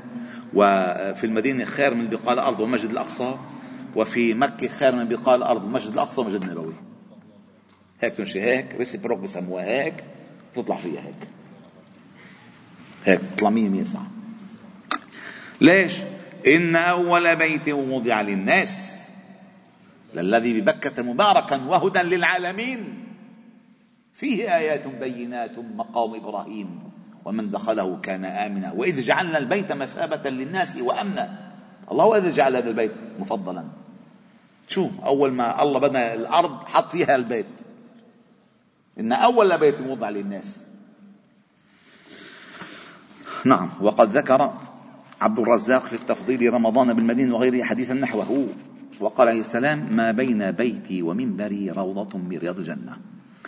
وفي 0.54 1.24
المدينة 1.24 1.66
خير 1.66 1.94
من 1.94 2.08
بقاع 2.08 2.34
الأرض 2.34 2.60
والمسجد 2.60 2.90
الأقصى 2.90 3.36
وفي 3.96 4.34
مكة 4.34 4.68
خير 4.68 4.96
من 4.96 5.08
بقاع 5.08 5.36
الأرض 5.36 5.64
والمسجد 5.64 5.94
الأقصى 5.94 6.22
والمسجد 6.22 6.44
النبوي. 6.44 6.74
هيك 8.02 8.14
تمشي 8.14 8.42
هيك 8.42 8.76
ريسيبروك 8.76 9.20
بسموها 9.20 9.66
هيك 9.66 10.04
تطلع 10.56 10.78
فيها 10.78 11.02
هيك. 11.02 11.28
هيك 13.06 13.22
تطلع 13.36 13.50
مية 13.50 13.70
مية 13.70 13.84
صح 13.84 14.02
ليش؟ 15.62 15.98
إن 16.48 16.76
أول 16.76 17.36
بيت 17.36 17.70
وضع 17.70 18.22
للناس. 18.22 19.01
للذي 20.13 20.62
ببكة 20.62 21.04
مباركا 21.04 21.65
وهدى 21.65 22.00
للعالمين. 22.00 23.08
فيه 24.13 24.56
آيات 24.56 24.88
بينات 24.88 25.58
مقام 25.58 26.15
إبراهيم. 26.15 26.80
ومن 27.26 27.52
دخله 27.52 28.00
كان 28.00 28.26
آمنا. 28.26 28.71
وإذ 28.71 29.02
جعلنا 29.02 29.38
البيت 29.38 29.71
مثابة 29.71 30.30
للناس 30.30 30.78
وأمنا. 30.78 31.52
الله 31.91 32.17
الذي 32.17 32.32
جعل 32.32 32.56
هذا 32.56 32.69
البيت 32.69 32.91
مفضلا. 33.19 33.63
شو 34.67 34.89
أول 35.06 35.32
ما 35.32 35.63
الله 35.63 35.80
بنى 35.80 36.13
الأرض 36.13 36.65
حط 36.65 36.91
فيها 36.91 37.15
البيت. 37.15 37.45
إن 39.00 39.13
أول 39.13 39.60
بيت 39.60 39.82
وضع 39.82 40.10
للناس. 40.10 40.63
نعم 43.45 43.69
وقد 43.82 44.10
ذكر 44.17 44.54
عبد 45.21 45.39
الرزاق 45.39 45.82
في 45.82 45.93
التفضيل 45.93 46.54
رمضان 46.54 46.93
بالمدينة 46.93 47.36
وغيره 47.36 47.63
حديثا 47.63 47.93
نحوه. 47.93 48.47
وقال 49.02 49.28
عليه 49.28 49.40
السلام 49.40 49.90
ما 49.92 50.12
بين 50.12 50.52
بيتي 50.52 51.02
ومنبري 51.02 51.72
روضة 51.72 52.18
من 52.18 52.38
رياض 52.38 52.58
الجنة. 52.58 52.98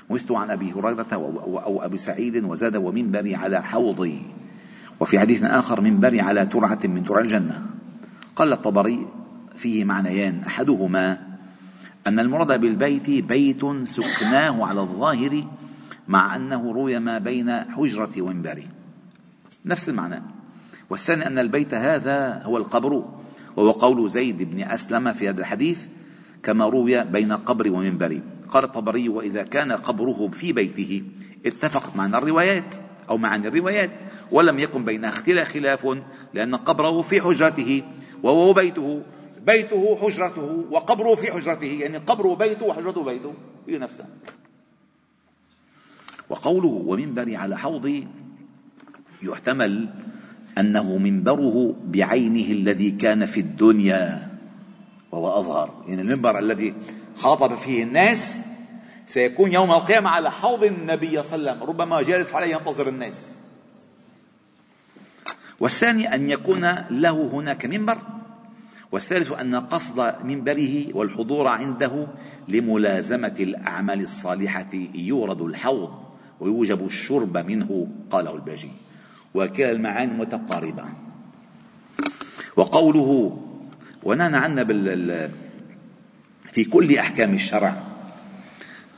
ومثل 0.10 0.34
عن 0.34 0.52
أبي 0.52 0.74
هريرة 0.74 1.08
أو 1.14 1.86
أبي 1.86 1.98
سعيد 1.98 2.44
وزاد 2.44 2.76
ومنبري 2.76 3.36
على 3.36 3.64
حوضي. 3.64 4.22
وفي 5.00 5.20
حديث 5.20 5.44
آخر 5.44 5.82
منبري 5.82 6.22
على 6.22 6.46
ترعة 6.46 6.80
من 6.84 7.04
ترع 7.04 7.20
الجنة. 7.20 7.66
قال 8.36 8.54
الطبري 8.54 9.08
فيه 9.56 9.86
معنيان. 9.86 10.40
أحدهما 10.48 11.18
أن 12.08 12.20
المراد 12.20 12.62
بالبيت 12.62 13.10
بيت 13.10 13.62
سكناه 13.86 14.66
على 14.66 14.82
الظاهر 14.82 15.44
مع 16.08 16.36
أنه 16.36 16.72
روي 16.72 17.00
ما 17.00 17.18
بين 17.18 17.52
حجرة 17.52 18.22
ومنبري. 18.22 18.68
نفس 19.66 19.90
المعنى. 19.90 20.22
والثاني 20.90 21.28
أن 21.28 21.40
البيت 21.40 21.74
هذا 21.74 22.44
هو 22.44 22.58
القبر 22.58 23.23
وهو 23.56 23.72
قول 23.72 24.10
زيد 24.10 24.44
بن 24.44 24.64
أسلم 24.64 25.14
في 25.14 25.30
هذا 25.30 25.42
الحديث 25.42 25.86
كما 26.44 26.66
روي 26.66 27.04
بين 27.04 27.32
قبر 27.32 27.72
ومنبر. 27.72 28.22
قال 28.50 28.64
الطبري 28.64 29.10
وإذا 29.10 29.44
كان 29.44 29.72
قبره 29.72 30.28
في 30.28 30.54
بيته 30.54 31.04
اتفقت 31.46 31.96
معنا 31.96 32.18
الروايات 32.18 32.76
أو 33.10 33.18
معاني 33.18 33.48
الروايات 33.48 33.92
ولم 34.32 34.60
يكن 34.60 34.86
بينها 34.86 35.12
خلاف 35.12 35.98
لأن 36.34 36.56
قبره 36.56 37.02
في 37.02 37.22
حجرته 37.22 37.84
وهو 38.24 38.54
بيته. 38.54 39.04
بيته 39.46 39.98
حجرته 40.02 40.66
وقبره 40.72 41.16
في 41.16 41.32
حجرته 41.32 41.68
يعني 41.68 41.98
قبره 41.98 42.36
بيته 42.36 42.66
وحجرته 42.66 43.04
بيته. 43.04 43.34
هي 43.68 43.78
نفسها. 43.78 44.08
وقوله 46.30 46.68
ومنبري 46.68 47.36
على 47.36 47.58
حوضي 47.58 48.08
يحتمل 49.24 49.90
أنه 50.58 50.98
منبره 50.98 51.76
بعينه 51.86 52.52
الذي 52.52 52.92
كان 52.92 53.26
في 53.26 53.40
الدنيا 53.40 54.30
وهو 55.12 55.40
أظهر. 55.40 55.84
يعني 55.88 56.02
المنبر 56.02 56.40
الذي 56.40 56.74
خاطب 57.16 57.56
فيه 57.56 57.84
الناس 57.84 58.42
سيكون 59.08 59.52
يوم 59.52 59.72
القيامة 59.72 60.10
على 60.10 60.32
حوض 60.32 60.64
النبي 60.64 61.24
صلى 61.24 61.36
الله 61.36 61.52
عليه 61.52 61.62
وسلم 61.62 61.70
ربما 61.70 62.02
جالس 62.02 62.34
عليه 62.34 62.56
ينتظر 62.56 62.88
الناس. 62.90 63.36
والثاني 65.60 66.16
أن 66.16 66.30
يكون 66.30 66.76
له 66.90 67.30
هناك 67.34 67.66
منبر 67.66 67.98
والثالث 68.92 69.32
أن 69.32 69.56
قصد 69.56 70.16
منبره 70.24 70.96
والحضور 70.96 71.48
عنده 71.48 72.08
لملازمة 72.48 73.36
الأعمال 73.40 74.02
الصالحة 74.02 74.70
يورد 74.96 75.42
الحوض 75.42 75.90
ويوجب 76.40 76.86
الشرب 76.86 77.38
منه 77.38 77.88
قاله 78.12 78.36
الباجي. 78.36 78.72
وكلا 79.34 79.72
المعاني 79.72 80.14
متقاربة. 80.14 80.84
وقوله 82.56 83.40
ونهى 84.04 84.36
عنا 84.38 84.64
في 86.52 86.64
كل 86.66 86.98
أحكام 86.98 87.34
الشرع 87.34 87.84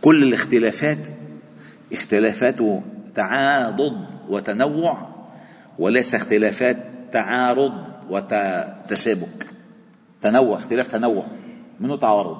كل 0.02 0.24
الاختلافات 0.24 1.08
اختلافات 1.94 2.58
تعاضد 3.16 4.06
وتنوع 4.30 5.16
وليس 5.80 6.16
اختلافات 6.16 6.78
تعارض 7.14 7.74
وتشابك 8.10 9.50
تنوع 10.22 10.58
اختلاف 10.58 10.88
تنوع. 10.88 11.26
منه 11.80 11.98
تعارض؟ 11.98 12.38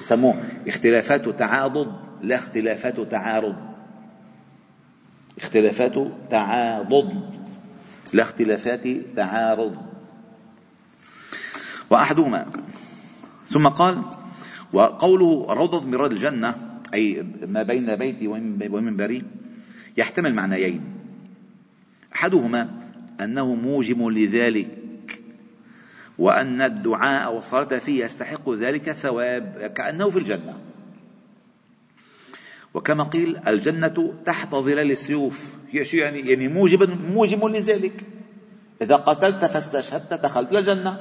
يسموه 0.00 0.34
اختلافات 0.68 1.28
تعاضد 1.28 1.92
لا 2.22 2.36
اختلافات 2.36 3.00
تعارض. 3.00 3.73
اختلافات 5.38 5.94
تعاضد 6.30 7.34
لا 8.12 8.22
اختلافات 8.22 8.88
تعارض. 9.16 9.76
وأحدهما 11.90 12.46
ثم 13.50 13.68
قال 13.68 14.02
وقوله 14.72 15.46
روضة 15.48 15.80
من 15.80 15.94
رياض 15.94 16.12
الجنة 16.12 16.54
أي 16.94 17.26
ما 17.46 17.62
بين 17.62 17.96
بيتي 17.96 18.28
ومنبري 18.28 19.24
يحتمل 19.96 20.34
معنيين. 20.34 20.80
أحدهما 22.14 22.70
أنه 23.20 23.54
موجب 23.54 24.06
لذلك 24.06 24.78
وأن 26.18 26.62
الدعاء 26.62 27.34
والصلاة 27.34 27.78
فيه 27.78 28.04
يستحق 28.04 28.50
ذلك 28.50 28.88
الثواب 28.88 29.72
كأنه 29.76 30.10
في 30.10 30.18
الجنة. 30.18 30.58
وكما 32.74 33.04
قيل 33.04 33.40
الجنة 33.48 34.14
تحت 34.26 34.54
ظلال 34.54 34.90
السيوف. 34.90 35.56
هي 35.70 35.84
شيء 35.84 36.00
يعني؟ 36.00 36.20
يعني 36.30 36.48
موجب 36.48 36.82
موجب 37.00 37.44
لذلك. 37.44 38.04
إذا 38.82 38.96
قتلت 38.96 39.44
فاستشهدت 39.44 40.14
دخلت 40.14 40.52
الجنة. 40.52 41.00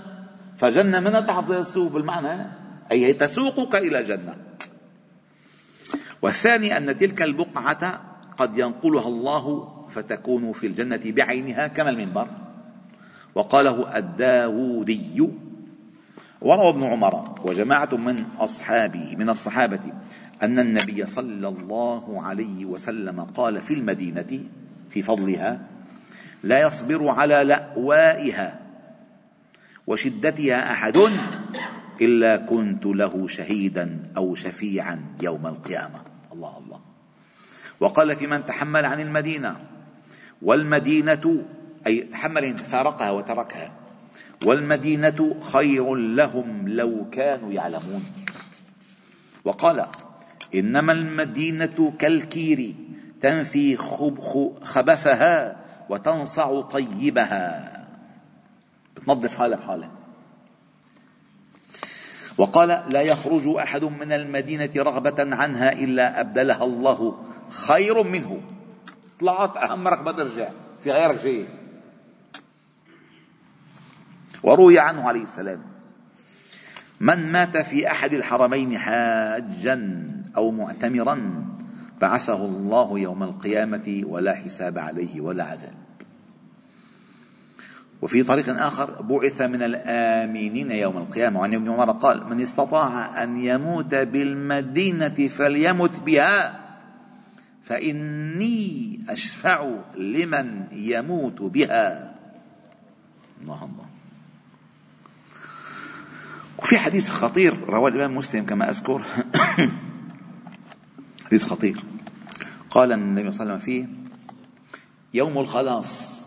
فجنة 0.57 0.99
من 0.99 1.25
تحت 1.27 1.45
ظلال 1.45 1.62
السيوف 1.62 1.93
بالمعنى 1.93 2.47
أي 2.91 3.13
تسوقك 3.13 3.75
إلى 3.75 3.99
الجنة. 3.99 4.36
والثاني 6.21 6.77
أن 6.77 6.97
تلك 6.97 7.21
البقعة 7.21 8.01
قد 8.38 8.57
ينقلها 8.57 9.07
الله 9.07 9.73
فتكون 9.89 10.53
في 10.53 10.67
الجنة 10.67 11.01
بعينها 11.05 11.67
كما 11.67 11.89
المنبر. 11.89 12.27
وقاله 13.36 13.97
الداودي 13.97 15.29
وروى 16.41 16.69
ابن 16.69 16.83
عمر 16.83 17.36
وجماعة 17.45 17.95
من 17.95 18.25
أصحابه 18.39 19.15
من 19.15 19.29
الصحابة 19.29 19.79
أن 20.43 20.60
النبي 20.60 21.06
صلى 21.06 21.47
الله 21.47 22.21
عليه 22.21 22.65
وسلم 22.65 23.21
قال 23.21 23.62
في 23.62 23.73
المدينة 23.73 24.43
في 24.89 25.01
فضلها 25.01 25.67
لا 26.43 26.62
يصبر 26.62 27.08
على 27.08 27.43
لأوائها 27.43 28.60
وشدتها 29.88 30.71
أحد 30.71 30.97
إلا 32.01 32.38
كنت 32.38 32.86
له 32.86 33.27
شهيدا 33.27 34.03
أو 34.17 34.36
شفيعا 34.36 35.06
يوم 35.21 35.47
القيامة. 35.47 36.01
الله 36.34 36.58
الله. 36.58 36.79
وقال 37.79 38.15
في 38.15 38.27
من 38.27 38.45
تحمل 38.45 38.86
عن 38.86 38.99
المدينة 38.99 39.56
والمدينة 40.41 41.45
أي 41.88 42.01
تحمل 42.01 42.58
فارقها 42.58 43.12
وتركها 43.12 43.71
والمدينة 44.45 45.39
خير 45.41 45.95
لهم 45.95 46.67
لو 46.67 47.10
كانوا 47.12 47.51
يعلمون. 47.51 48.03
وقال 49.43 49.86
إنما 50.55 50.91
المدينة 50.91 51.93
كالكير 51.99 52.75
تنفي 53.21 53.77
خبثها 54.63 55.59
وتنصع 55.89 56.61
طيبها. 56.61 57.69
بتنظف 58.95 59.35
حالها 59.35 59.57
بحالها 59.57 59.91
وقال 62.37 62.83
لا 62.89 63.01
يخرج 63.01 63.47
أحد 63.47 63.83
من 63.83 64.11
المدينة 64.11 64.69
رغبة 64.77 65.35
عنها 65.35 65.71
إلا 65.71 66.19
أبدلها 66.19 66.63
الله 66.63 67.25
خير 67.49 68.03
منه. 68.03 68.41
طلعت 69.19 69.57
أهم 69.57 69.87
رغبة 69.87 70.11
ترجع 70.11 70.49
في 70.83 70.91
غيرك 70.91 71.19
شيء. 71.19 71.47
وروي 74.43 74.79
عنه 74.79 75.07
عليه 75.07 75.23
السلام 75.23 75.61
من 76.99 77.31
مات 77.31 77.57
في 77.57 77.91
أحد 77.91 78.13
الحرمين 78.13 78.77
حاجا 78.77 80.03
أو 80.37 80.51
معتمرا 80.51 81.45
بعثه 82.01 82.45
الله 82.45 82.99
يوم 82.99 83.23
القيامة 83.23 84.01
ولا 84.05 84.35
حساب 84.35 84.77
عليه 84.77 85.21
ولا 85.21 85.43
عذاب. 85.43 85.73
وفي 88.01 88.23
طريق 88.23 88.61
آخر 88.61 89.01
بعث 89.01 89.41
من 89.41 89.63
الآمنين 89.63 90.71
يوم 90.71 90.97
القيامة. 90.97 91.39
وعن 91.39 91.53
ابن 91.53 91.69
عمر 91.69 91.91
قال 91.91 92.29
من 92.29 92.41
استطاع 92.41 93.23
أن 93.23 93.39
يموت 93.39 93.95
بالمدينة 93.95 95.27
فليمت 95.27 95.99
بها 95.99 96.59
فإني 97.63 98.99
أشفع 99.09 99.71
لمن 99.97 100.67
يموت 100.71 101.41
بها. 101.41 102.15
الله 103.41 103.63
الله 103.63 103.85
وفي 106.57 106.77
حديث 106.77 107.09
خطير 107.09 107.57
رواه 107.69 107.87
الإمام 107.87 108.15
مسلم 108.15 108.45
كما 108.45 108.69
أذكر. 108.69 109.01
حديث 111.33 111.47
خطير. 111.47 111.83
قال 112.69 112.91
النبي 112.91 113.31
صلى 113.31 113.41
الله 113.41 113.53
عليه 113.53 113.63
وسلم 113.63 113.65
فيه 113.65 113.87
يوم 115.13 115.37
الخلاص. 115.37 116.23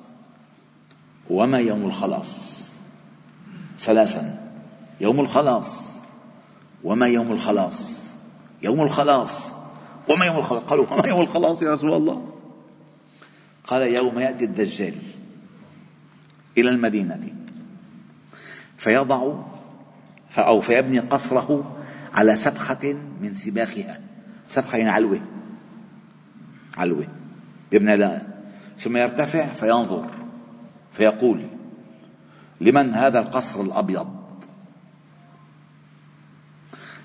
وما 1.30 1.58
يوم 1.58 1.86
الخلاص؟ 1.86 2.60
ثلاثا. 3.78 4.52
يوم 5.00 5.20
الخلاص. 5.20 6.00
وما 6.84 7.06
يوم 7.06 7.32
الخلاص؟ 7.32 8.14
يوم 8.62 8.82
الخلاص. 8.82 9.54
وما 10.08 10.26
يوم 10.26 10.36
الخلاص؟ 10.36 10.62
قالوا 10.62 10.92
وما 10.92 11.08
يوم 11.08 11.20
الخلاص 11.20 11.62
يا 11.62 11.72
رسول 11.72 11.94
الله؟ 11.94 12.32
قال 13.66 13.82
يوم 13.82 14.18
يأتي 14.18 14.44
الدجال 14.44 14.94
إلى 16.58 16.70
المدينة 16.70 17.34
فيضع 18.78 19.34
أو 20.38 20.60
فيبني 20.60 20.98
قصره 20.98 21.76
على 22.14 22.36
سبخة 22.36 22.98
من 23.20 23.34
سباخها. 23.34 24.15
سبخة 24.46 24.78
يعني 24.78 24.90
علوة. 24.90 25.20
علوة. 26.76 27.06
يبنى 27.72 27.96
لها 27.96 28.26
ثم 28.78 28.96
يرتفع 28.96 29.46
فينظر 29.46 30.06
فيقول 30.92 31.40
لمن 32.61 32.94
هذا 32.94 33.18
القصر 33.18 33.61
الأبيض؟ 33.61 34.09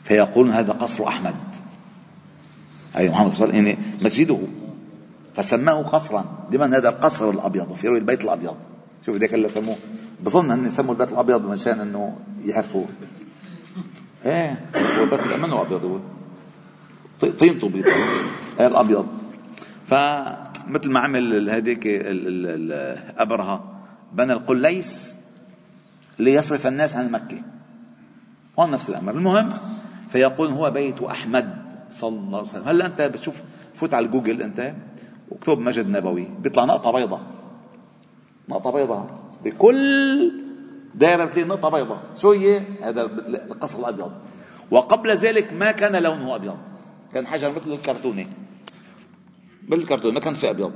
فيقول 0.03 0.49
هذا 0.49 0.73
قصر 0.73 1.07
أحمد. 1.07 1.35
أي 2.97 3.09
محمد 3.09 3.35
صلى 3.35 3.45
الله 3.49 3.57
عليه 3.57 3.71
وسلم 3.71 3.79
يعني 3.79 4.03
مسجده. 4.05 4.39
فسماه 5.35 5.81
قصرا. 5.81 6.47
لمن 6.51 6.73
هذا 6.73 6.89
القصر 6.89 7.29
الأبيض؟ 7.29 7.71
وفي 7.71 7.87
البيت 7.87 8.23
الأبيض. 8.23 8.55
شوف 9.05 9.15
ذاك 9.15 9.33
اللي 9.33 9.49
سموه. 9.49 9.75
بظن 10.23 10.51
أن 10.51 10.69
سموا 10.69 10.93
البيت 10.93 11.11
الأبيض 11.11 11.45
مشان 11.45 11.79
أنه 11.79 12.17
يعرفوا 12.45 12.85
إيه 14.25 14.65
هو 14.97 15.03
البيت 15.03 15.27
منه 15.43 15.61
ابيض 15.61 15.85
هو 15.85 15.99
بيض 17.25 17.85
إيه 18.59 18.67
الابيض 18.67 19.07
فمثل 19.85 20.91
ما 20.91 20.99
عمل 20.99 21.49
هذيك 21.49 21.87
ابرهه 23.17 23.81
بنى 24.13 24.33
القليس 24.33 25.15
ليصرف 26.19 26.67
الناس 26.67 26.95
عن 26.95 27.11
مكة. 27.11 27.41
هون 28.59 28.71
نفس 28.71 28.89
الأمر. 28.89 29.11
المهم 29.11 29.49
فيقول 30.09 30.47
هو 30.47 30.71
بيت 30.71 31.01
أحمد 31.01 31.65
صلى 31.91 32.09
الله 32.19 32.37
عليه 32.37 32.49
وسلم. 32.49 32.67
هلا 32.67 32.85
أنت 32.85 33.01
بتشوف 33.01 33.41
فوت 33.75 33.93
على 33.93 34.07
جوجل 34.07 34.41
أنت. 34.41 34.73
واكتب 35.29 35.59
مجد 35.59 35.89
نبوي. 35.89 36.27
بيطلع 36.39 36.65
نقطة 36.65 36.91
بيضاء 36.91 37.21
نقطة 38.49 38.71
بيضاء 38.71 39.23
بكل 39.43 40.31
دائرة 40.95 41.25
بتلاقي 41.25 41.47
نقطة 41.47 41.69
بيضاء 41.69 41.99
شو 42.17 42.31
هي؟ 42.31 42.63
هذا 42.81 43.01
القصر 43.51 43.79
الأبيض. 43.79 44.11
وقبل 44.71 45.11
ذلك 45.11 45.53
ما 45.53 45.71
كان 45.71 46.03
لونه 46.03 46.35
أبيض. 46.35 46.57
كان 47.13 47.27
حجر 47.27 47.51
مثل 47.51 47.71
الكرتونة. 47.71 48.25
مثل 49.67 49.81
الكرتونة 49.81 50.13
ما 50.13 50.19
كان 50.19 50.33
في 50.33 50.49
أبيض 50.49 50.71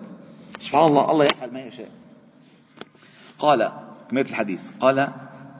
سبحان 0.59 0.87
الله 0.87 1.11
الله 1.11 1.25
يفعل 1.25 1.53
ما 1.53 1.61
يشاء. 1.61 1.91
قال 3.39 3.71
كمية 4.09 4.21
الحديث. 4.21 4.71
قال 4.79 5.07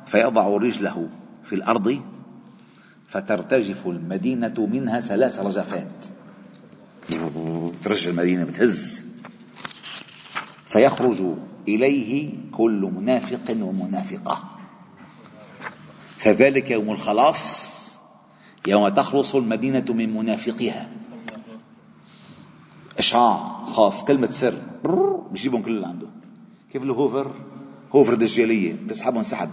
فيضع 0.07 0.47
رجله 0.47 1.09
في 1.43 1.55
الأرض 1.55 2.01
فترتجف 3.09 3.87
المدينة 3.87 4.67
منها 4.71 4.99
ثلاث 4.99 5.39
رجفات. 5.39 6.05
ترجف 7.83 8.07
المدينة 8.09 8.43
بتهز. 8.43 9.05
فيخرج 10.65 11.23
إليه 11.67 12.33
كل 12.51 12.91
منافق 12.95 13.49
ومنافقة. 13.49 14.43
فذلك 16.17 16.71
يوم 16.71 16.91
الخلاص. 16.91 17.64
يوم 18.67 18.89
تخلص 18.89 19.35
المدينة 19.35 19.85
من 19.89 20.13
منافقها 20.13 20.89
إشعاع 22.99 23.65
خاص 23.65 24.05
كلمة 24.05 24.31
سر. 24.31 24.61
بيجيبهم 25.31 25.61
كل 25.61 25.71
اللي 25.71 25.87
عنده. 25.87 26.07
كيف 26.71 26.83
الهوفر 26.83 27.31
هوفر؟ 27.95 28.13
دجالية 28.13 28.73
بيسحبهم 28.73 29.23
سحب. 29.23 29.49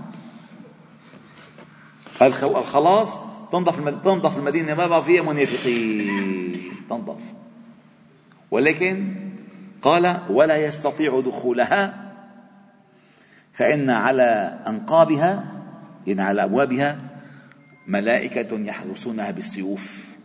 الخلاص 2.22 3.18
تنظف 3.52 3.88
تنظف 4.04 4.36
المدينة 4.36 4.74
ما 4.74 4.86
بقى 4.86 5.04
فيها 5.04 5.22
منافقين. 5.22 6.72
تنظف 6.90 7.20
ولكن 8.50 9.14
قال 9.82 10.20
ولا 10.30 10.56
يستطيع 10.56 11.20
دخولها 11.20 12.12
فإن 13.54 13.90
على 13.90 14.58
أنقابها 14.66 15.44
يعني 16.06 16.22
على 16.22 16.44
أبوابها 16.44 17.11
ملائكة 17.86 18.60
يحرسونها 18.60 19.30
بالسيوف. 19.30 20.16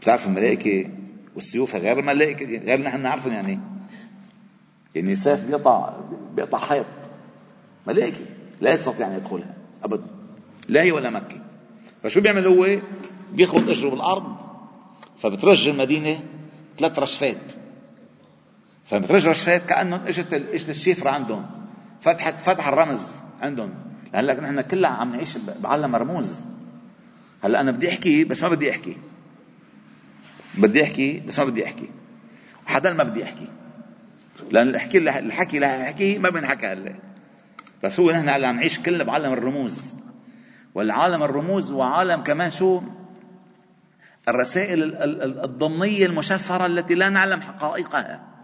بتعرف 0.00 0.26
الملائكة 0.26 0.90
والسيوف 1.34 1.74
غير 1.74 1.98
الملائكة 1.98 2.46
غير 2.46 2.80
نحن 2.80 3.00
نعرفهم 3.00 3.32
يعني. 3.32 3.60
يعني 4.94 5.16
سيف 5.16 5.44
بيقطع 5.44 5.94
بيقطع 6.34 6.58
حيط. 6.58 6.86
ملائكة 7.86 8.26
لا 8.60 8.72
يستطيع 8.72 9.06
أن 9.06 9.14
يدخلها 9.14 9.56
أبدا. 9.82 10.06
لا 10.68 10.82
هي 10.82 10.92
ولا 10.92 11.10
مكة. 11.10 11.40
فشو 12.02 12.20
بيعمل 12.20 12.46
هو؟ 12.46 12.80
بياخذ 13.32 13.70
اجره 13.70 13.90
بالارض 13.90 14.36
فبترج 15.18 15.68
المدينة 15.68 16.24
ثلاث 16.78 16.98
رشفات. 16.98 17.52
فبترج 18.86 19.28
رشفات 19.28 19.66
كأنهم 19.66 20.00
إجت 20.00 20.32
إجت 20.32 20.68
الشفره 20.68 21.10
عندهم. 21.10 21.46
فتحت 22.00 22.34
فتح 22.34 22.68
الرمز 22.68 23.22
عندهم. 23.40 23.87
هلا 24.14 24.40
نحن 24.40 24.60
كلنا 24.60 24.88
عم 24.88 25.12
نعيش 25.12 25.38
بعالم 25.38 25.90
مرموز 25.90 26.44
هلأ 27.44 27.60
أنا 27.60 27.70
بدي 27.70 27.88
أحكي 27.88 28.24
بس 28.24 28.42
ما 28.42 28.48
بدي 28.48 28.70
أحكي. 28.70 28.96
بدي 30.54 30.84
أحكي 30.84 31.20
بس 31.20 31.38
ما 31.38 31.44
بدي 31.44 31.64
أحكي. 31.66 31.90
حدا 32.66 32.92
ما 32.92 33.04
بدي 33.04 33.24
أحكي. 33.24 33.48
لأن 34.50 34.68
الحكي 34.68 34.98
الحكي 34.98 35.56
اللي 35.56 35.82
أحكي 35.82 36.18
ما 36.18 36.30
بينحكى 36.30 36.66
هلا 36.66 36.94
بس 37.84 38.00
هو 38.00 38.10
نحن 38.10 38.28
هلأ 38.28 38.48
عم 38.48 38.56
نعيش 38.56 38.80
كلنا 38.80 39.04
بعالم 39.04 39.32
الرموز. 39.32 39.94
والعالم 40.74 41.22
الرموز 41.22 41.70
وعالم 41.70 42.22
كمان 42.22 42.50
شو؟ 42.50 42.82
الرسائل 44.28 44.82
الضمنية 45.44 46.06
المشفرة 46.06 46.66
التي 46.66 46.94
لا 46.94 47.08
نعلم 47.08 47.40
حقائقها. 47.40 48.37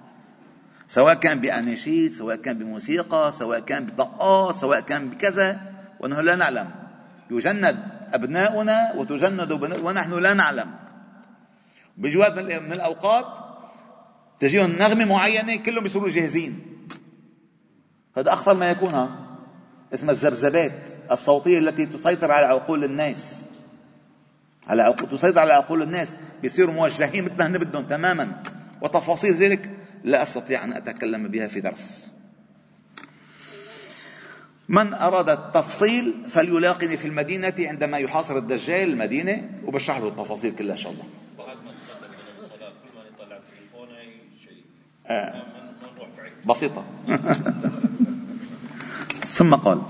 سواء 0.94 1.14
كان 1.14 1.40
بأناشيد 1.40 2.12
سواء 2.12 2.36
كان 2.36 2.58
بموسيقى 2.58 3.32
سواء 3.32 3.60
كان 3.60 3.86
بطقاء 3.86 4.52
سواء 4.52 4.80
كان 4.80 5.10
بكذا 5.10 5.60
ونحن 6.00 6.20
لا 6.20 6.36
نعلم. 6.36 6.70
يجند 7.30 7.76
أبناؤنا 8.12 8.94
وتجند 8.96 9.52
ونحن 9.82 10.12
لا 10.12 10.34
نعلم. 10.34 10.70
بجواب 11.96 12.38
من 12.38 12.72
الأوقات 12.72 13.26
تجيهم 14.40 14.70
نغمة 14.70 15.04
معينة 15.04 15.56
كلهم 15.56 15.82
بيصيروا 15.82 16.08
جاهزين. 16.08 16.62
هذا 18.16 18.32
أخطر 18.32 18.54
ما 18.54 18.70
يكون 18.70 19.10
اسمها 19.94 20.12
الذبذبات 20.12 20.88
الصوتية 21.10 21.58
التي 21.58 21.86
تسيطر 21.86 22.32
على 22.32 22.46
عقول 22.46 22.84
الناس. 22.84 23.44
على 24.66 24.82
عقول 24.82 25.10
تسيطر 25.10 25.38
على 25.38 25.52
عقول 25.52 25.82
الناس 25.82 26.16
بيصيروا 26.42 26.74
موجهين 26.74 27.24
مثل 27.24 27.34
ما 27.38 27.46
هن 27.46 27.58
بدهم 27.58 27.86
تماما. 27.86 28.42
وتفاصيل 28.82 29.34
ذلك 29.34 29.70
لا 30.04 30.22
أستطيع 30.22 30.64
أن 30.64 30.72
أتكلم 30.72 31.28
بها 31.28 31.46
في 31.46 31.60
درس. 31.60 32.14
من 34.68 34.94
أراد 34.94 35.28
التفصيل 35.28 36.14
فليلاقني 36.28 36.96
في 36.96 37.06
المدينة 37.06 37.54
عندما 37.58 37.98
يحاصر 37.98 38.36
الدجال 38.36 38.90
المدينة 38.90 39.50
وبشرح 39.64 39.98
له 39.98 40.08
التفاصيل 40.08 40.54
كلها 40.54 40.72
إن 40.72 40.76
شاء 40.76 40.92
الله. 40.92 41.04
آه. 45.06 45.42
بسيطة. 46.46 46.84
ثم 49.36 49.54
قال 49.54 49.82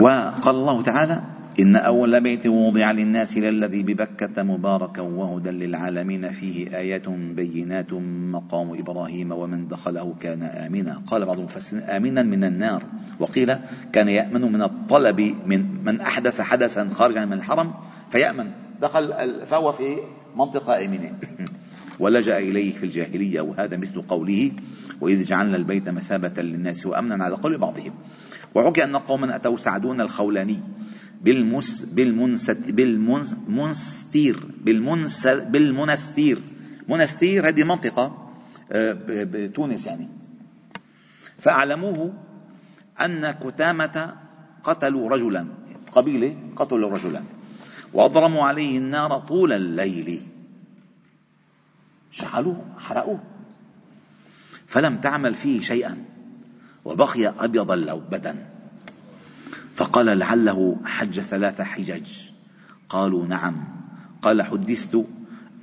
وقال 0.00 0.54
الله 0.54 0.82
تعالى 0.82 1.22
إن 1.60 1.76
أول 1.76 2.20
بيت 2.20 2.46
وضع 2.46 2.90
للناس 2.90 3.38
للذي 3.38 3.82
ببكة 3.82 4.42
مباركا 4.42 5.02
وهدى 5.02 5.50
للعالمين 5.50 6.30
فيه 6.30 6.76
آيات 6.76 7.08
بينات 7.08 7.92
مقام 8.32 8.78
إبراهيم 8.80 9.32
ومن 9.32 9.68
دخله 9.68 10.14
كان 10.20 10.42
آمنا. 10.42 11.02
قال 11.06 11.26
بعض 11.26 11.38
المفسرين 11.38 11.82
آمنا 11.82 12.22
من 12.22 12.44
النار. 12.44 12.82
وقيل 13.20 13.54
كان 13.92 14.08
يأمن 14.08 14.52
من 14.52 14.62
الطلب 14.62 15.20
من 15.46 15.84
من 15.84 16.00
أحدث 16.00 16.40
حدثا 16.40 16.88
خارجا 16.88 17.24
من 17.24 17.32
الحرم 17.32 17.74
فيأمن. 18.10 18.50
دخل 18.82 19.12
فهو 19.46 19.72
في 19.72 19.96
منطقة 20.36 20.84
آمنة. 20.84 21.12
ولجأ 22.00 22.38
إليه 22.38 22.72
في 22.72 22.86
الجاهلية. 22.86 23.40
وهذا 23.40 23.76
مثل 23.76 24.02
قوله 24.02 24.52
وإذ 25.00 25.24
جعلنا 25.24 25.56
البيت 25.56 25.88
مثابة 25.88 26.42
للناس 26.42 26.86
وأمنا 26.86 27.24
على 27.24 27.34
قول 27.34 27.58
بعضهم 27.58 27.92
وحكي 28.54 28.84
أن 28.84 28.96
قوما 28.96 29.36
أتوا 29.36 29.56
سعدون 29.56 30.00
الخولاني. 30.00 30.58
بالمس 31.22 31.84
بالمنست 31.84 32.58
بالمنستير 32.70 34.46
بالمنس 34.64 35.26
بالمنستير. 35.26 36.42
منستير 36.88 37.48
هذه 37.48 37.64
منطقة 37.64 38.32
آه، 38.72 38.96
بتونس 39.08 39.86
يعني. 39.86 40.08
فأعلموه 41.38 42.12
أن 43.00 43.30
كتامة 43.30 44.16
قتلوا 44.64 45.08
رجلا. 45.10 45.46
قبيلة 45.92 46.36
قتلوا 46.56 46.90
رجلا. 46.90 47.22
وأضرموا 47.92 48.44
عليه 48.46 48.78
النار 48.78 49.18
طول 49.18 49.52
الليل. 49.52 50.26
شعلوه 52.10 52.64
حرقوه. 52.78 53.20
فلم 54.66 54.96
تعمل 54.96 55.34
فيه 55.34 55.60
شيئا. 55.60 56.04
وبقي 56.84 57.26
أبيض 57.26 57.72
اللوبة 57.72 58.34
فقال 59.74 60.06
لعله 60.18 60.76
حج 60.84 61.20
ثلاث 61.20 61.60
حجج 61.60 62.06
قالوا 62.88 63.26
نعم. 63.26 63.64
قال 64.22 64.42
حدثت 64.42 65.06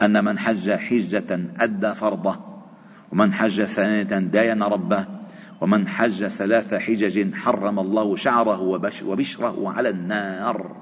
أن 0.02 0.26
من 0.26 0.40
حج 0.40 0.72
حجة 0.72 1.40
أدى 1.60 1.96
فرضه 1.96 2.40
ومن 3.12 3.34
حج 3.34 3.64
سنة 3.64 4.20
داين 4.20 4.64
ربه 4.64 5.06
ومن 5.62 5.88
حج 5.88 6.28
ثلاث 6.28 6.74
حجج 6.74 7.36
حرم 7.36 7.80
الله 7.80 8.16
شعره 8.16 8.62
وبشره 9.06 9.70
على 9.70 9.90
النار. 9.90 10.76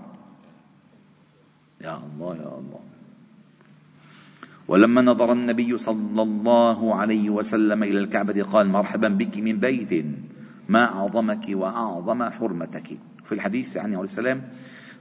يا 1.81 1.97
الله 1.97 2.35
يا 2.35 2.51
الله. 2.59 2.79
ولما 4.67 5.01
نظر 5.01 5.31
النبي 5.31 5.77
صلى 5.77 6.21
الله 6.21 6.95
عليه 6.95 7.29
وسلم 7.29 7.83
إلى 7.83 7.99
الكعبة 7.99 8.43
قال 8.43 8.69
مرحبا 8.69 9.07
بك 9.07 9.37
من 9.37 9.59
بيت 9.59 10.05
ما 10.69 10.83
أعظمك 10.85 11.45
وأعظم 11.49 12.29
حرمتك. 12.29 12.99
في 13.27 13.35
الحديث 13.35 13.77
عنه 13.77 13.95
عليه 13.97 14.05
السلام 14.05 14.41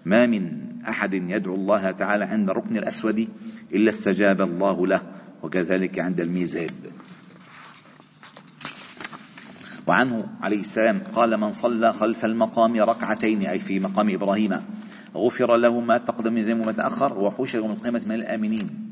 ما 0.05 0.27
من 0.27 0.63
أحد 0.89 1.15
يدعو 1.15 1.55
الله 1.55 1.91
تعالى 1.91 2.25
عند 2.25 2.51
الركن 2.51 2.77
الأسود 2.77 3.29
إلا 3.73 3.91
استجاب 3.91 4.41
الله 4.41 4.87
له 4.87 5.03
وكذلك 5.43 5.99
عند 5.99 6.21
الميزاب 6.21 6.71
وعنه 9.87 10.29
عليه 10.43 10.61
السلام 10.61 11.01
قال 11.15 11.37
من 11.37 11.53
صلى 11.53 11.93
خلف 11.93 12.25
المقام 12.25 12.77
ركعتين 12.77 13.47
أي 13.47 13.59
في 13.59 13.81
مقام 13.81 14.11
إبراهيم 14.11 14.63
غفر 15.17 15.57
له 15.57 15.81
ما 15.81 15.99
تقدم 15.99 16.33
من 16.33 16.45
ذنبه 16.45 16.63
وما 16.63 16.73
تأخر 16.73 17.19
وحشر 17.19 17.59
يوم 17.59 17.71
القيامة 17.71 18.03
من 18.09 18.15
الآمنين. 18.15 18.87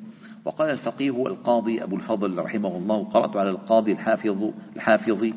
وقال 0.44 0.70
الفقيه 0.70 1.26
القاضي 1.26 1.82
أبو 1.82 1.96
الفضل 1.96 2.38
رحمه 2.38 2.76
الله 2.76 3.04
قرأت 3.04 3.36
على 3.36 3.50
القاضي 3.50 3.92
الحافظ 3.92 4.50
الحافظ 4.76 5.32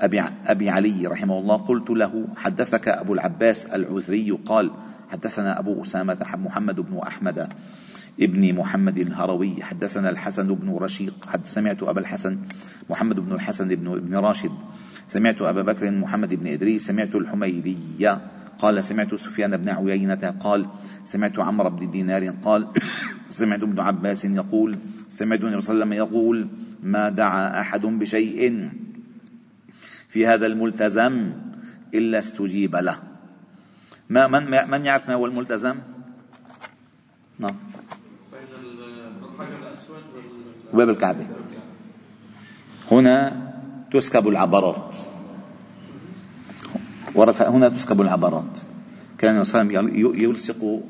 أبي, 0.00 0.20
أبي 0.46 0.70
علي 0.70 1.06
رحمه 1.06 1.38
الله 1.38 1.56
قلت 1.56 1.90
له 1.90 2.28
حدثك 2.36 2.88
أبو 2.88 3.14
العباس 3.14 3.66
العذري 3.66 4.30
قال 4.30 4.70
حدثنا 5.10 5.58
أبو 5.58 5.82
أسامة 5.82 6.26
محمد 6.36 6.80
بن 6.80 6.98
أحمد 6.98 7.48
ابن 8.20 8.54
محمد 8.54 8.98
الهروي 8.98 9.62
حدثنا 9.62 10.10
الحسن 10.10 10.54
بن 10.54 10.74
رشيق 10.74 11.26
حد 11.26 11.46
سمعت 11.46 11.82
أبا 11.82 12.00
الحسن 12.00 12.38
محمد 12.90 13.20
بن 13.20 13.32
الحسن 13.32 13.68
بن, 13.68 13.86
ابن 13.92 14.14
راشد 14.16 14.52
سمعت 15.06 15.42
أبا 15.42 15.62
بكر 15.62 15.90
محمد 15.90 16.34
بن 16.34 16.46
إدريس 16.46 16.86
سمعت 16.86 17.14
الحميدية 17.14 18.20
قال 18.58 18.84
سمعت 18.84 19.14
سفيان 19.14 19.56
بن 19.56 19.68
عيينة 19.68 20.34
قال 20.40 20.66
سمعت 21.04 21.38
عمرو 21.38 21.70
بن 21.70 21.90
دينار 21.90 22.28
قال 22.28 22.68
سمعت 23.28 23.62
ابن 23.62 23.80
عباس 23.80 24.24
يقول 24.24 24.78
سمعت 25.08 25.40
النبي 25.40 25.60
صلى 25.60 25.74
الله 25.74 25.84
عليه 25.84 25.84
وسلم 25.84 25.92
يقول 25.92 26.48
ما 26.82 27.08
دعا 27.08 27.60
أحد 27.60 27.80
بشيء 27.80 28.70
في 30.10 30.26
هذا 30.26 30.46
الملتزم 30.46 31.32
إلا 31.94 32.18
استجيب 32.18 32.76
له. 32.76 32.98
ما 34.08 34.26
من 34.26 34.70
من 34.70 34.84
يعرف 34.84 35.08
ما 35.08 35.14
هو 35.14 35.26
الملتزم؟ 35.26 35.78
نعم. 37.38 37.56
باب 40.74 40.88
الكعبة. 40.88 41.26
هنا 42.90 43.50
تسكب 43.92 44.28
العبرات. 44.28 44.94
هنا 47.16 47.68
تسكب 47.68 48.00
العبرات. 48.00 48.58
كان 49.18 49.44
صلى 49.44 49.62
الله 49.62 49.78
عليه 49.78 50.04
وسلم 50.04 50.22
يلصق 50.22 50.80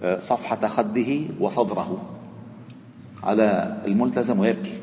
آه، 0.00 0.18
صفحة 0.18 0.68
خده 0.68 1.20
وصدره 1.40 2.18
على 3.22 3.76
الملتزم 3.86 4.38
ويبكي. 4.38 4.80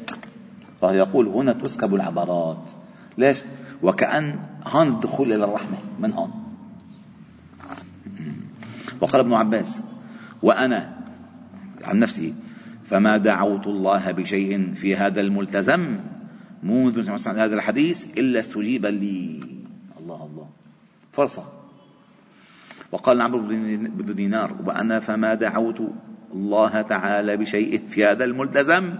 فيقول 0.80 1.28
هنا 1.28 1.54
تسكب 1.54 1.96
العبرات. 1.96 2.72
ليش؟ 3.18 3.42
وكأن 3.84 4.40
هون 4.68 4.88
الدخول 4.88 5.34
إلى 5.34 5.44
الرحمة. 5.44 5.78
من 6.00 6.14
هون 6.14 6.32
وقال 9.02 9.22
ابن 9.22 9.34
عباس 9.34 9.80
وأنا 10.42 10.98
عن 11.84 12.00
نفسي 12.00 12.34
فما 12.90 13.18
دعوت 13.18 13.68
الله 13.68 14.12
بشيء 14.12 14.74
في 14.74 14.96
هذا 14.96 15.22
الملتزم 15.22 16.00
منذ 16.64 17.10
هذا 17.28 17.56
الحديث 17.56 18.18
إلا 18.18 18.40
استجيب 18.40 18.86
لي. 18.86 19.40
الله 20.00 20.26
الله. 20.26 20.50
فرصة. 21.12 21.44
وقال 22.92 23.22
عمرو 23.22 23.40
بن 23.40 24.16
دينار 24.16 24.56
وأنا 24.66 25.00
فما 25.00 25.34
دعوت 25.34 25.82
الله 26.34 26.82
تعالى 26.82 27.38
بشيء 27.38 27.82
في 27.90 28.06
هذا 28.06 28.24
الملتزم 28.24 28.96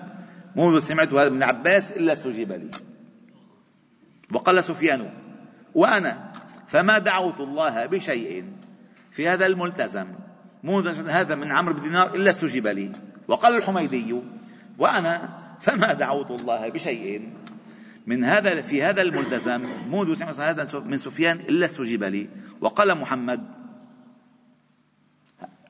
منذ 0.56 0.80
سمعت 0.80 1.14
هذا 1.14 1.30
من 1.30 1.44
عباس 1.44 1.92
إلا 1.92 2.14
استجيب 2.14 2.52
لي. 2.52 2.70
وقال 4.34 4.64
سفيان 4.64 5.14
وأنا 5.76 6.32
فما 6.68 7.00
دعوت 7.00 7.40
الله 7.40 7.86
بشيء 7.86 8.46
في 9.12 9.28
هذا 9.28 9.46
الملتزم 9.46 10.08
منذ 10.64 11.10
هذا 11.10 11.36
من 11.36 11.52
عمرو 11.52 11.74
بن 11.74 11.82
دينار 11.82 12.16
إلا 12.16 12.30
استجيب 12.30 12.68
لي. 12.68 12.92
وقال 13.28 13.56
الحميدي 13.56 14.22
وأنا 14.78 15.38
فما 15.60 15.94
دعوت 15.94 16.32
الله 16.32 16.70
بشيء 16.70 17.30
من 18.08 18.24
هذا 18.24 18.62
في 18.62 18.84
هذا 18.84 19.02
الملتزم 19.02 19.62
منذ 19.92 20.24
هذا 20.24 20.80
من 20.80 20.98
سفيان 20.98 21.38
إلا 21.40 21.66
استجيب 21.66 22.04
لي. 22.04 22.30
وقال 22.62 22.96
محمد 22.96 23.44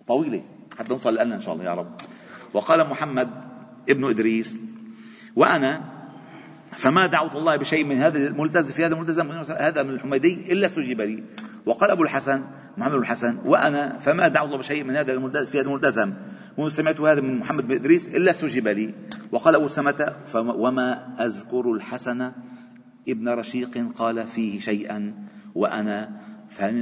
طويلة 0.08 0.44
حتى 0.80 0.90
نوصل 0.90 1.14
لنا 1.14 1.36
إن 1.36 1.40
شاء 1.40 1.54
الله 1.54 1.66
يا 1.66 1.74
رب. 1.74 1.96
وقال 2.54 2.90
محمد 2.90 3.30
ابن 3.90 4.10
إدريس 4.10 4.60
وأنا 5.36 5.93
فما 6.78 7.08
دعوت 7.08 7.36
الله 7.36 7.56
بشيء 7.56 7.84
من 7.84 7.98
هذا 7.98 8.18
الملتزم 8.18 8.74
في 8.74 8.86
هذا 8.86 8.94
الملتزم 8.94 9.32
هذا 9.52 9.84
من 9.84 9.90
الحميدي 9.90 10.54
إلا 10.54 10.68
استجيب 10.68 11.02
لي 11.02 11.24
وقال 11.66 11.92
أبو 11.92 12.04
الحسن 12.04 12.44
محمد 12.78 12.92
بن 12.92 13.00
الحسن 13.00 13.38
وأنا 13.46 13.98
فما 13.98 14.28
دعوت 14.28 14.48
الله 14.48 14.58
بشيء 14.58 14.84
من 14.84 14.96
هذا 14.96 15.12
الملتزم 15.12 15.46
في 15.46 15.60
هذا 15.60 15.68
الملتزم. 15.68 16.14
سمعت 16.70 17.00
هذا 17.00 17.22
من 17.22 17.40
محمد 17.40 17.68
بن 17.68 17.76
إدريس 17.76 18.10
إلا 18.10 18.32
استجيب 18.32 18.68
لي 18.68 18.94
وقال 19.32 19.56
أبو 19.56 19.68
سمة 19.68 20.16
وما 20.36 21.16
أذكر 21.20 21.72
الحسن 21.72 22.32
ابن 23.10 23.30
رشيق 23.30 23.92
قال 23.96 24.28
فيه 24.28 24.60
شيئا 24.60 25.14
وأنا 25.56 26.10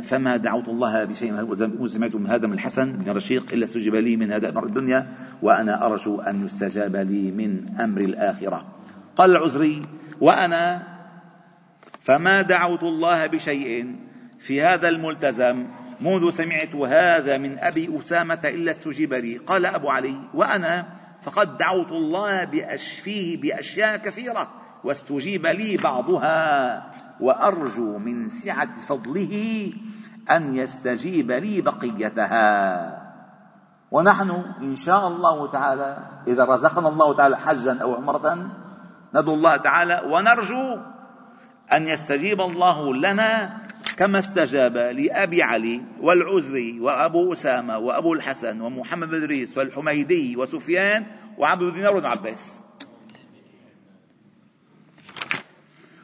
فما 0.03 0.37
دعوت 0.37 0.67
الله 0.67 1.03
بشيء 1.03 1.87
سمعت 1.87 2.15
من 2.15 2.27
هذا 2.27 2.47
من 2.47 2.53
الحسن 2.53 2.91
بن 2.91 3.11
رشيق 3.11 3.53
إلا 3.53 3.63
استجيب 3.63 3.95
لي 3.95 4.17
من 4.17 4.31
هذا 4.31 4.49
أمر 4.49 4.65
الدنيا 4.65 5.07
وأنا 5.41 5.85
أرجو 5.85 6.21
أن 6.21 6.45
يستجاب 6.45 6.95
لي 6.95 7.31
من 7.31 7.79
أمر 7.79 8.01
الآخرة. 8.01 8.80
قال 9.15 9.31
العزري 9.31 9.85
وأنا 10.21 10.83
فما 12.01 12.41
دعوت 12.41 12.83
الله 12.83 13.27
بشيء 13.27 13.95
في 14.39 14.61
هذا 14.61 14.89
الملتزم 14.89 15.67
منذ 16.01 16.29
سمعت 16.29 16.75
هذا 16.75 17.37
من 17.37 17.59
أبي 17.59 17.99
أسامة 17.99 18.39
إلا 18.45 18.71
استجيب 18.71 19.13
لي 19.13 19.37
قال 19.37 19.65
أبو 19.65 19.89
علي 19.89 20.15
وأنا 20.33 20.85
فقد 21.21 21.57
دعوت 21.57 21.91
الله 21.91 22.43
بأشفيه 22.43 23.41
بأشياء 23.41 23.97
كثيرة 23.97 24.51
واستجيب 24.83 25.45
لي 25.45 25.77
بعضها 25.77 26.91
وأرجو 27.19 27.97
من 27.97 28.29
سعة 28.29 28.71
فضله 28.87 29.73
أن 30.31 30.55
يستجيب 30.55 31.31
لي 31.31 31.61
بقيتها. 31.61 33.11
ونحن 33.91 34.31
إن 34.61 34.75
شاء 34.75 35.07
الله 35.07 35.51
تعالى 35.51 35.97
إذا 36.27 36.45
رزقنا 36.45 36.87
الله 36.87 37.15
تعالى 37.15 37.37
حجا 37.37 37.77
أو 37.81 37.95
عمرة 37.95 38.47
ندعو 39.15 39.33
الله 39.33 39.57
تعالى 39.57 40.01
ونرجو 40.05 40.77
أن 41.73 41.87
يستجيب 41.87 42.41
الله 42.41 42.95
لنا 42.95 43.57
كما 43.97 44.19
استجاب 44.19 44.77
لأبي 44.77 45.43
علي 45.43 45.81
والعزري 45.99 46.79
وأبو 46.79 47.33
أسامة 47.33 47.77
وأبو 47.77 48.13
الحسن 48.13 48.61
ومحمد 48.61 49.07
بن 49.07 49.15
إدريس 49.15 49.57
والحميدي 49.57 50.37
وسفيان 50.37 51.05
وعبد 51.37 51.61
الدينار 51.61 51.99
بن 51.99 52.05
عباس. 52.05 52.63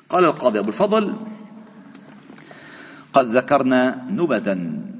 قال 0.09 0.25
القاضي 0.25 0.59
أبو 0.59 0.69
الفضل 0.69 1.15
قد 3.13 3.25
ذكرنا 3.25 4.05
نبذا 4.09 4.53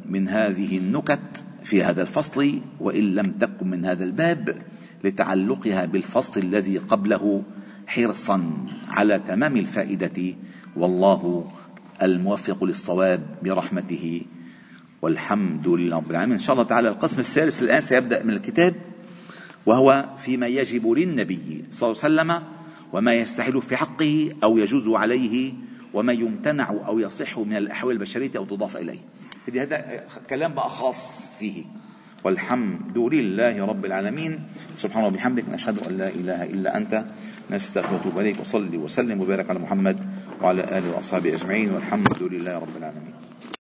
من 0.06 0.30
هذه 0.30 0.78
النكت 0.78 1.46
في 1.64 1.84
هذا 1.84 2.02
الفصل 2.02 2.62
وإن 2.80 3.16
لم 3.16 3.32
تكن 3.32 3.68
من 3.68 3.86
هذا 3.86 4.04
الباب 4.04 4.62
لتعلقها 5.04 5.86
بالفصل 5.86 6.40
الذي 6.42 6.78
قبله 6.78 7.44
حرصا 7.88 8.68
على 8.88 9.20
تمام 9.28 9.58
الفائدة 9.58 10.36
والله 10.76 11.52
الموفق 12.04 12.64
للصواب 12.64 13.22
برحمته. 13.44 14.22
والحمد 15.02 15.68
لله 15.68 15.98
رب 15.98 16.12
العالمين. 16.12 16.38
إن 16.38 16.44
شاء 16.44 16.54
الله 16.54 16.64
تعالى 16.64 16.90
القسم 16.90 17.20
الثالث 17.20 17.64
الآن 17.64 17.82
سيبدأ 17.82 18.24
من 18.24 18.34
الكتاب 18.34 18.76
وهو 19.66 20.10
فيما 20.18 20.48
يجب 20.48 20.88
للنبي 20.88 21.66
صلى 21.72 21.92
الله 21.92 22.04
عليه 22.04 22.14
وسلم 22.14 22.44
وما 22.94 23.14
يستحل 23.14 23.62
في 23.62 23.76
حقه 23.76 24.34
أو 24.44 24.58
يجوز 24.58 24.88
عليه 24.88 25.54
وما 25.94 26.14
يمتنع 26.14 26.70
أو 26.70 27.00
يصح 27.00 27.40
من 27.40 27.58
الأحوال 27.58 27.96
البشرية 27.96 28.32
أو 28.38 28.46
تضاف 28.46 28.78
إليه. 28.78 29.00
هذا 29.54 30.04
كلام 30.30 30.54
بقى 30.54 30.70
خاص 30.70 31.32
فيه. 31.40 31.66
والحمد 32.24 32.98
لله 32.98 33.66
رب 33.66 33.86
العالمين. 33.86 34.40
سبحان 34.76 35.04
الله 35.04 35.14
وبحمدك 35.14 35.46
نشهد 35.50 35.80
أن 35.88 35.98
لا 35.98 36.10
إله 36.10 36.44
إلا 36.44 36.78
أنت 36.78 37.06
نستغفرك 37.52 38.06
ونتوب 38.06 38.20
إليك 38.20 38.40
وصلي 38.40 38.78
وسلم 38.78 39.22
وبارك 39.22 39.50
على 39.50 39.60
محمد 39.60 39.98
وعلى 40.42 40.64
آله 40.78 40.96
وأصحابه 40.96 41.34
أجمعين 41.34 41.74
والحمد 41.74 42.22
لله 42.22 42.54
رب 42.58 42.76
العالمين. 42.78 43.17